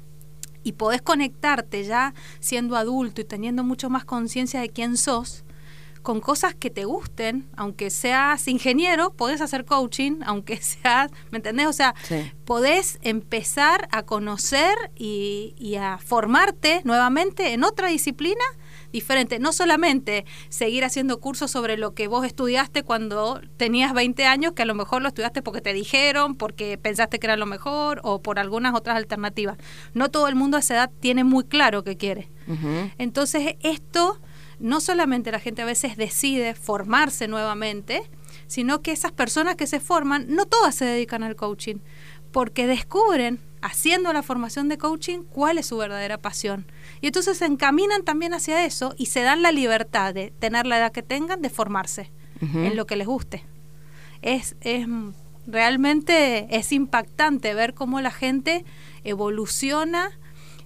Y 0.65 0.73
podés 0.73 1.03
conectarte 1.03 1.83
ya 1.83 2.15
siendo 2.39 2.77
adulto 2.77 3.21
y 3.21 3.25
teniendo 3.25 3.65
mucho 3.65 3.91
más 3.91 4.05
conciencia 4.05 4.61
de 4.61 4.69
quién 4.69 4.97
sos 4.97 5.45
con 6.03 6.21
cosas 6.21 6.55
que 6.55 6.71
te 6.71 6.85
gusten, 6.85 7.49
aunque 7.57 7.91
seas 7.91 8.49
ingeniero, 8.49 9.13
podés 9.13 9.41
hacer 9.41 9.65
coaching, 9.65 10.21
aunque 10.27 10.57
seas, 10.59 11.11
¿me 11.31 11.39
entendés? 11.39 11.67
O 11.67 11.73
sea, 11.73 11.95
podés 12.45 12.99
empezar 13.03 13.89
a 13.91 14.03
conocer 14.03 14.75
y, 14.97 15.55
y, 15.59 15.77
a 15.77 15.99
formarte 15.99 16.83
nuevamente 16.85 17.53
en 17.53 17.65
otra 17.65 17.89
disciplina 17.89 18.45
diferente. 18.93 19.39
No 19.39 19.53
solamente 19.53 20.25
seguir 20.49 20.85
haciendo 20.85 21.19
cursos 21.19 21.51
sobre 21.51 21.77
lo 21.77 21.95
que 21.95 22.09
vos 22.09 22.25
estudiaste 22.27 22.83
cuando 22.83 23.41
tenías 23.57 23.93
20 23.95 24.27
años, 24.27 24.53
que 24.53 24.63
a 24.63 24.67
lo 24.67 24.75
mejor 24.75 25.03
lo 25.03 25.09
estudiaste 25.09 25.43
porque 25.43 25.61
te 25.61 25.73
dijeron, 25.73 26.37
porque 26.37 26.79
pensaste 26.79 27.19
que 27.19 27.27
era 27.27 27.37
lo 27.37 27.47
mejor 27.47 28.01
o 28.05 28.23
por 28.23 28.39
algunas 28.39 28.75
otras 28.75 28.97
alternativas. 28.97 29.57
No 29.95 30.11
todo 30.11 30.29
el 30.29 30.35
mundo 30.35 30.57
a 30.57 30.61
esa 30.61 30.75
edad 30.75 30.91
tiene 31.01 31.25
muy 31.25 31.45
claro 31.45 31.83
qué 31.83 31.97
quiere. 31.97 32.31
Entonces, 32.99 33.55
esto 33.61 34.21
no 34.63 34.81
solamente 34.81 35.33
la 35.33 35.41
gente 35.41 35.63
a 35.63 35.67
veces 35.67 35.97
decide 35.97 36.55
formarse 36.55 37.27
nuevamente, 37.27 38.09
sino 38.47 38.81
que 38.81 38.93
esas 38.93 39.11
personas 39.11 39.57
que 39.57 39.67
se 39.67 39.81
forman, 39.81 40.27
no 40.29 40.47
todas 40.47 40.77
se 40.77 40.85
dedican 40.85 41.25
al 41.25 41.37
coaching, 41.37 41.77
porque 42.31 42.67
descubren, 42.67 43.41
haciendo 43.61 44.13
la 44.13 44.23
formación 44.23 44.69
de 44.69 44.79
coaching, 44.79 45.25
cuál 45.25 45.59
es 45.59 45.67
su 45.67 45.77
verdadera 45.77 46.17
pasión. 46.17 46.65
Y 47.01 47.09
entonces 47.09 47.39
se 47.39 47.45
encaminan 47.45 48.05
también 48.05 48.35
hacia 48.35 48.65
eso 48.65 48.95
y 48.97 49.07
se 49.07 49.23
dan 49.23 49.43
la 49.43 49.53
libertad 49.53 50.15
de 50.15 50.33
tener 50.39 50.67
la 50.67 50.79
edad 50.79 50.93
que 50.93 51.03
tengan, 51.03 51.43
de 51.43 51.51
formarse 51.51 52.11
en 52.41 52.75
lo 52.77 52.87
que 52.87 52.97
les 52.97 53.07
guste. 53.07 53.45
Es, 54.21 54.57
es 54.63 54.87
realmente 55.47 56.57
es 56.57 56.73
impactante 56.73 57.55
ver 57.55 57.75
cómo 57.75 58.01
la 58.01 58.11
gente 58.11 58.65
evoluciona 59.05 60.11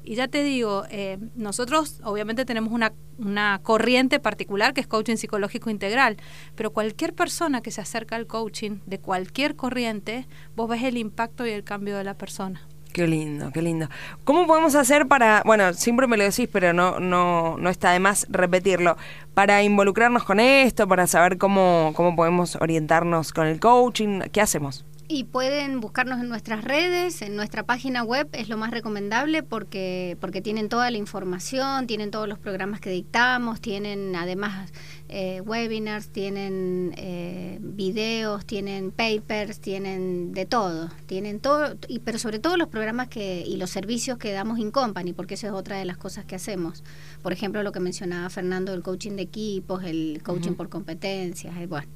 y 0.06 0.14
ya 0.14 0.28
te 0.28 0.44
digo, 0.44 0.84
eh, 0.88 1.18
nosotros 1.34 2.00
obviamente 2.04 2.44
tenemos 2.44 2.72
una, 2.72 2.92
una 3.18 3.60
corriente 3.62 4.20
particular 4.20 4.72
que 4.72 4.80
es 4.80 4.86
coaching 4.86 5.16
psicológico 5.16 5.68
integral, 5.68 6.16
pero 6.54 6.72
cualquier 6.72 7.12
persona 7.12 7.60
que 7.60 7.72
se 7.72 7.80
acerca 7.80 8.14
al 8.14 8.28
coaching 8.28 8.78
de 8.86 9.00
cualquier 9.00 9.56
corriente, 9.56 10.28
vos 10.54 10.68
ves 10.68 10.84
el 10.84 10.96
impacto 10.96 11.44
y 11.44 11.50
el 11.50 11.64
cambio 11.64 11.98
de 11.98 12.04
la 12.04 12.14
persona. 12.14 12.62
Qué 12.92 13.06
lindo, 13.06 13.50
qué 13.52 13.60
lindo. 13.60 13.88
¿Cómo 14.24 14.46
podemos 14.46 14.74
hacer 14.76 15.06
para, 15.06 15.42
bueno, 15.44 15.74
siempre 15.74 16.06
me 16.06 16.16
lo 16.16 16.24
decís, 16.24 16.48
pero 16.50 16.72
no, 16.72 16.98
no, 17.00 17.58
no 17.58 17.68
está 17.68 17.90
de 17.90 17.98
más 17.98 18.26
repetirlo, 18.30 18.96
para 19.34 19.62
involucrarnos 19.64 20.22
con 20.22 20.40
esto, 20.40 20.86
para 20.88 21.06
saber 21.06 21.36
cómo, 21.36 21.92
cómo 21.96 22.14
podemos 22.14 22.56
orientarnos 22.56 23.32
con 23.32 23.48
el 23.48 23.60
coaching? 23.60 24.20
¿Qué 24.32 24.40
hacemos? 24.40 24.84
Y 25.08 25.24
pueden 25.24 25.80
buscarnos 25.80 26.20
en 26.20 26.28
nuestras 26.28 26.64
redes, 26.64 27.22
en 27.22 27.36
nuestra 27.36 27.62
página 27.62 28.02
web 28.02 28.28
es 28.32 28.48
lo 28.48 28.56
más 28.56 28.72
recomendable 28.72 29.44
porque, 29.44 30.16
porque 30.20 30.40
tienen 30.40 30.68
toda 30.68 30.90
la 30.90 30.98
información, 30.98 31.86
tienen 31.86 32.10
todos 32.10 32.26
los 32.28 32.40
programas 32.40 32.80
que 32.80 32.90
dictamos, 32.90 33.60
tienen 33.60 34.16
además 34.16 34.72
eh, 35.08 35.40
webinars, 35.42 36.08
tienen 36.08 36.92
eh, 36.96 37.58
videos, 37.60 38.44
tienen 38.46 38.90
papers, 38.90 39.60
tienen 39.60 40.32
de 40.32 40.44
todo, 40.44 40.90
tienen 41.06 41.38
todo, 41.38 41.76
y, 41.86 42.00
pero 42.00 42.18
sobre 42.18 42.40
todo 42.40 42.56
los 42.56 42.66
programas 42.66 43.06
que, 43.06 43.44
y 43.46 43.58
los 43.58 43.70
servicios 43.70 44.18
que 44.18 44.32
damos 44.32 44.58
in 44.58 44.72
company, 44.72 45.12
porque 45.12 45.34
eso 45.34 45.46
es 45.46 45.52
otra 45.52 45.78
de 45.78 45.84
las 45.84 45.98
cosas 45.98 46.24
que 46.24 46.34
hacemos. 46.34 46.82
Por 47.22 47.32
ejemplo, 47.32 47.62
lo 47.62 47.70
que 47.70 47.78
mencionaba 47.78 48.28
Fernando, 48.28 48.74
el 48.74 48.82
coaching 48.82 49.12
de 49.12 49.22
equipos, 49.22 49.84
el 49.84 50.20
coaching 50.24 50.54
por 50.54 50.68
competencias, 50.68 51.54
bueno 51.68 51.86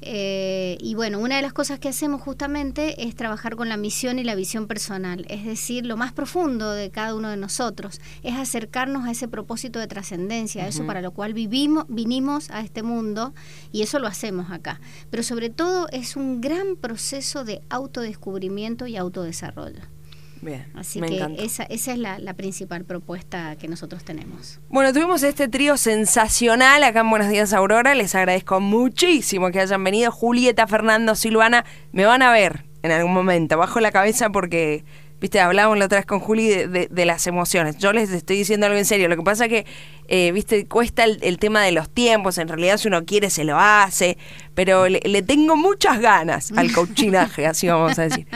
Eh, 0.00 0.78
y 0.80 0.94
bueno, 0.94 1.18
una 1.18 1.36
de 1.36 1.42
las 1.42 1.52
cosas 1.52 1.78
que 1.78 1.88
hacemos 1.88 2.22
justamente 2.22 3.06
es 3.06 3.14
trabajar 3.16 3.56
con 3.56 3.68
la 3.68 3.76
misión 3.76 4.18
y 4.18 4.24
la 4.24 4.34
visión 4.34 4.66
personal, 4.66 5.26
es 5.28 5.44
decir, 5.44 5.86
lo 5.86 5.96
más 5.96 6.12
profundo 6.12 6.70
de 6.72 6.90
cada 6.90 7.14
uno 7.14 7.28
de 7.30 7.36
nosotros, 7.36 8.00
es 8.22 8.36
acercarnos 8.36 9.06
a 9.06 9.10
ese 9.10 9.28
propósito 9.28 9.78
de 9.78 9.86
trascendencia, 9.86 10.64
a 10.64 10.68
eso 10.68 10.86
para 10.86 11.02
lo 11.02 11.10
cual 11.12 11.34
vivimos, 11.34 11.84
vinimos 11.88 12.50
a 12.50 12.60
este 12.60 12.82
mundo 12.82 13.34
y 13.72 13.82
eso 13.82 13.98
lo 13.98 14.06
hacemos 14.06 14.50
acá. 14.50 14.80
Pero 15.10 15.22
sobre 15.22 15.50
todo 15.50 15.88
es 15.90 16.16
un 16.16 16.40
gran 16.40 16.76
proceso 16.76 17.44
de 17.44 17.62
autodescubrimiento 17.68 18.86
y 18.86 18.96
autodesarrollo. 18.96 19.97
Bien, 20.40 20.66
Así 20.74 21.00
me 21.00 21.08
que 21.08 21.36
esa, 21.38 21.64
esa 21.64 21.92
es 21.92 21.98
la, 21.98 22.18
la 22.18 22.34
principal 22.34 22.84
propuesta 22.84 23.56
que 23.56 23.66
nosotros 23.68 24.04
tenemos. 24.04 24.60
Bueno, 24.68 24.92
tuvimos 24.92 25.22
este 25.22 25.48
trío 25.48 25.76
sensacional 25.76 26.82
acá 26.84 27.00
en 27.00 27.10
Buenos 27.10 27.28
Días 27.28 27.52
Aurora. 27.52 27.94
Les 27.94 28.14
agradezco 28.14 28.60
muchísimo 28.60 29.50
que 29.50 29.60
hayan 29.60 29.82
venido. 29.84 30.10
Julieta, 30.12 30.66
Fernando, 30.66 31.14
Silvana, 31.14 31.64
me 31.92 32.04
van 32.04 32.22
a 32.22 32.30
ver 32.32 32.64
en 32.82 32.92
algún 32.92 33.12
momento. 33.12 33.58
Bajo 33.58 33.80
la 33.80 33.90
cabeza 33.92 34.30
porque, 34.30 34.84
viste, 35.20 35.40
hablábamos 35.40 35.78
la 35.78 35.86
otra 35.86 35.98
vez 35.98 36.06
con 36.06 36.20
Juli 36.20 36.48
de, 36.48 36.68
de- 36.68 36.88
de 36.90 37.04
las 37.04 37.26
emociones. 37.26 37.76
Yo 37.78 37.92
les 37.92 38.10
estoy 38.10 38.36
diciendo 38.36 38.66
algo 38.66 38.78
en 38.78 38.84
serio. 38.84 39.08
Lo 39.08 39.16
que 39.16 39.22
pasa 39.22 39.48
que, 39.48 39.66
eh, 40.08 40.32
viste, 40.32 40.66
cuesta 40.66 41.04
el, 41.04 41.18
el 41.22 41.38
tema 41.38 41.62
de 41.62 41.72
los 41.72 41.88
tiempos. 41.90 42.38
En 42.38 42.48
realidad, 42.48 42.78
si 42.78 42.88
uno 42.88 43.04
quiere, 43.04 43.30
se 43.30 43.44
lo 43.44 43.58
hace. 43.58 44.16
Pero 44.54 44.88
le, 44.88 45.00
le 45.04 45.22
tengo 45.22 45.54
muchas 45.56 46.00
ganas 46.00 46.50
al 46.56 46.72
coachinaje, 46.74 47.46
así 47.46 47.68
vamos 47.68 47.96
a 47.98 48.02
decir. 48.02 48.26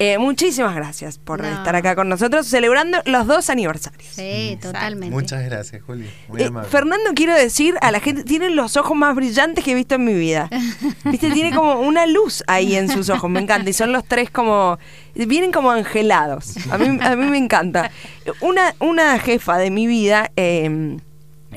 Eh, 0.00 0.18
muchísimas 0.18 0.74
gracias 0.74 1.18
por 1.18 1.40
No. 1.42 1.48
estar 1.48 1.76
acá 1.76 1.94
con 1.94 2.08
nosotros 2.08 2.46
celebrando 2.48 2.98
los 3.04 3.26
dos 3.28 3.48
aniversarios. 3.50 4.10
Sí, 4.12 4.58
totalmente. 4.60 5.14
Muchas 5.14 5.44
gracias, 5.44 5.80
Juli. 5.82 6.08
Muy 6.26 6.42
Eh, 6.42 6.46
amable. 6.46 6.68
Fernando, 6.68 7.10
quiero 7.14 7.34
decir 7.34 7.76
a 7.80 7.92
la 7.92 8.00
gente, 8.00 8.24
tienen 8.24 8.56
los 8.56 8.76
ojos 8.76 8.96
más 8.96 9.14
brillantes 9.14 9.62
que 9.64 9.72
he 9.72 9.74
visto 9.76 9.94
en 9.94 10.04
mi 10.04 10.14
vida. 10.14 10.48
Viste, 11.04 11.30
tiene 11.30 11.54
como 11.54 11.80
una 11.80 12.06
luz 12.06 12.42
ahí 12.48 12.74
en 12.74 12.88
sus 12.88 13.08
ojos, 13.10 13.30
me 13.30 13.38
encanta. 13.40 13.70
Y 13.70 13.72
son 13.72 13.92
los 13.92 14.04
tres 14.04 14.30
como, 14.30 14.78
vienen 15.14 15.52
como 15.52 15.70
angelados. 15.70 16.54
A 16.72 16.78
mí, 16.78 16.98
a 17.00 17.14
mí 17.14 17.26
me 17.26 17.38
encanta. 17.38 17.90
Una, 18.40 18.74
una 18.80 19.18
jefa 19.20 19.58
de 19.58 19.70
mi 19.70 19.86
vida 19.86 20.32
eh, 20.36 20.96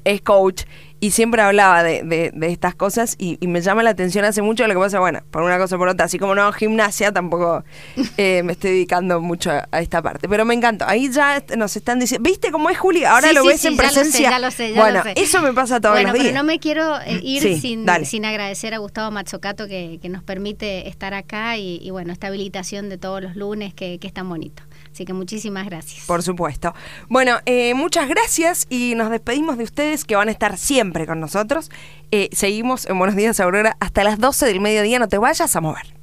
es 0.05 0.21
coach 0.21 0.63
y 0.99 1.11
siempre 1.11 1.41
hablaba 1.41 1.81
de, 1.83 2.03
de- 2.03 2.31
de 2.33 2.47
estas 2.51 2.75
cosas 2.75 3.15
y, 3.17 3.37
y 3.41 3.47
me 3.47 3.61
llama 3.61 3.81
la 3.81 3.89
atención 3.89 4.23
hace 4.23 4.41
mucho. 4.43 4.67
Lo 4.67 4.73
que 4.75 4.79
pasa, 4.79 4.99
bueno, 4.99 5.21
por 5.31 5.41
una 5.41 5.57
cosa 5.57 5.75
o 5.75 5.79
por 5.79 5.87
otra, 5.87 6.05
así 6.05 6.19
como 6.19 6.35
no 6.35 6.43
hago 6.43 6.51
gimnasia, 6.53 7.11
tampoco 7.11 7.63
eh, 8.17 8.43
me 8.43 8.51
estoy 8.53 8.71
dedicando 8.71 9.19
mucho 9.19 9.49
a, 9.51 9.67
a 9.71 9.81
esta 9.81 10.01
parte. 10.01 10.29
Pero 10.29 10.45
me 10.45 10.53
encanta. 10.53 10.87
Ahí 10.89 11.09
ya 11.11 11.43
nos 11.57 11.75
están 11.75 11.99
diciendo, 11.99 12.29
¿viste 12.29 12.51
cómo 12.51 12.69
es 12.69 12.77
Juli? 12.77 13.03
Ahora 13.03 13.29
Sí, 13.29 13.33
lo 13.35 13.41
sí, 13.41 13.47
ves 13.47 13.61
sí, 13.61 13.67
en 13.69 13.77
ya 13.77 13.83
lo 13.83 13.89
sé, 13.89 13.93
presencia. 13.95 14.29
ya 14.29 14.39
lo 14.39 14.51
sé, 14.51 14.73
ya 14.73 14.79
bueno, 14.81 14.97
lo 14.99 15.03
sé. 15.05 15.13
eso 15.17 15.41
me 15.41 15.53
pasa 15.53 15.79
todos 15.81 15.95
bueno, 15.95 16.09
los 16.09 16.13
días. 16.13 16.27
pero 16.27 16.37
no 16.37 16.43
me 16.45 16.59
quiero 16.59 16.99
eh, 17.01 17.19
ir 17.23 17.41
Sí, 17.41 17.59
sin, 17.59 17.85
sin 18.05 18.25
agradecer 18.25 18.73
a 18.75 18.77
Gustavo 18.77 19.09
Machocato 19.11 19.67
que, 19.67 19.97
que 20.01 20.09
nos 20.09 20.21
permite 20.23 20.87
estar 20.87 21.13
acá 21.15 21.57
y, 21.57 21.79
y 21.81 21.89
bueno, 21.89 22.13
esta 22.13 22.27
habilitación 22.27 22.89
de 22.89 22.97
todos 22.99 23.23
los 23.23 23.35
lunes 23.35 23.73
que, 23.73 23.97
que 23.99 24.07
es 24.07 24.13
tan 24.13 24.29
bonito. 24.29 24.61
Así 24.91 25.05
que 25.05 25.13
muchísimas 25.13 25.65
gracias. 25.65 26.05
Por 26.05 26.21
supuesto. 26.21 26.73
Bueno, 27.07 27.39
eh, 27.45 27.73
muchas 27.73 28.09
gracias 28.09 28.67
y 28.69 28.95
nos 28.95 29.09
despedimos 29.09 29.57
de 29.57 29.63
ustedes 29.63 30.03
que 30.03 30.15
van 30.15 30.27
a 30.27 30.31
estar 30.31 30.57
siempre 30.57 31.07
con 31.07 31.19
nosotros. 31.19 31.71
Eh, 32.11 32.29
seguimos 32.33 32.85
en 32.85 32.97
Buenos 32.97 33.15
Días 33.15 33.39
Aurora 33.39 33.77
hasta 33.79 34.03
las 34.03 34.19
12 34.19 34.45
del 34.47 34.59
mediodía. 34.59 34.99
No 34.99 35.07
te 35.07 35.17
vayas 35.17 35.55
a 35.55 35.61
mover. 35.61 36.00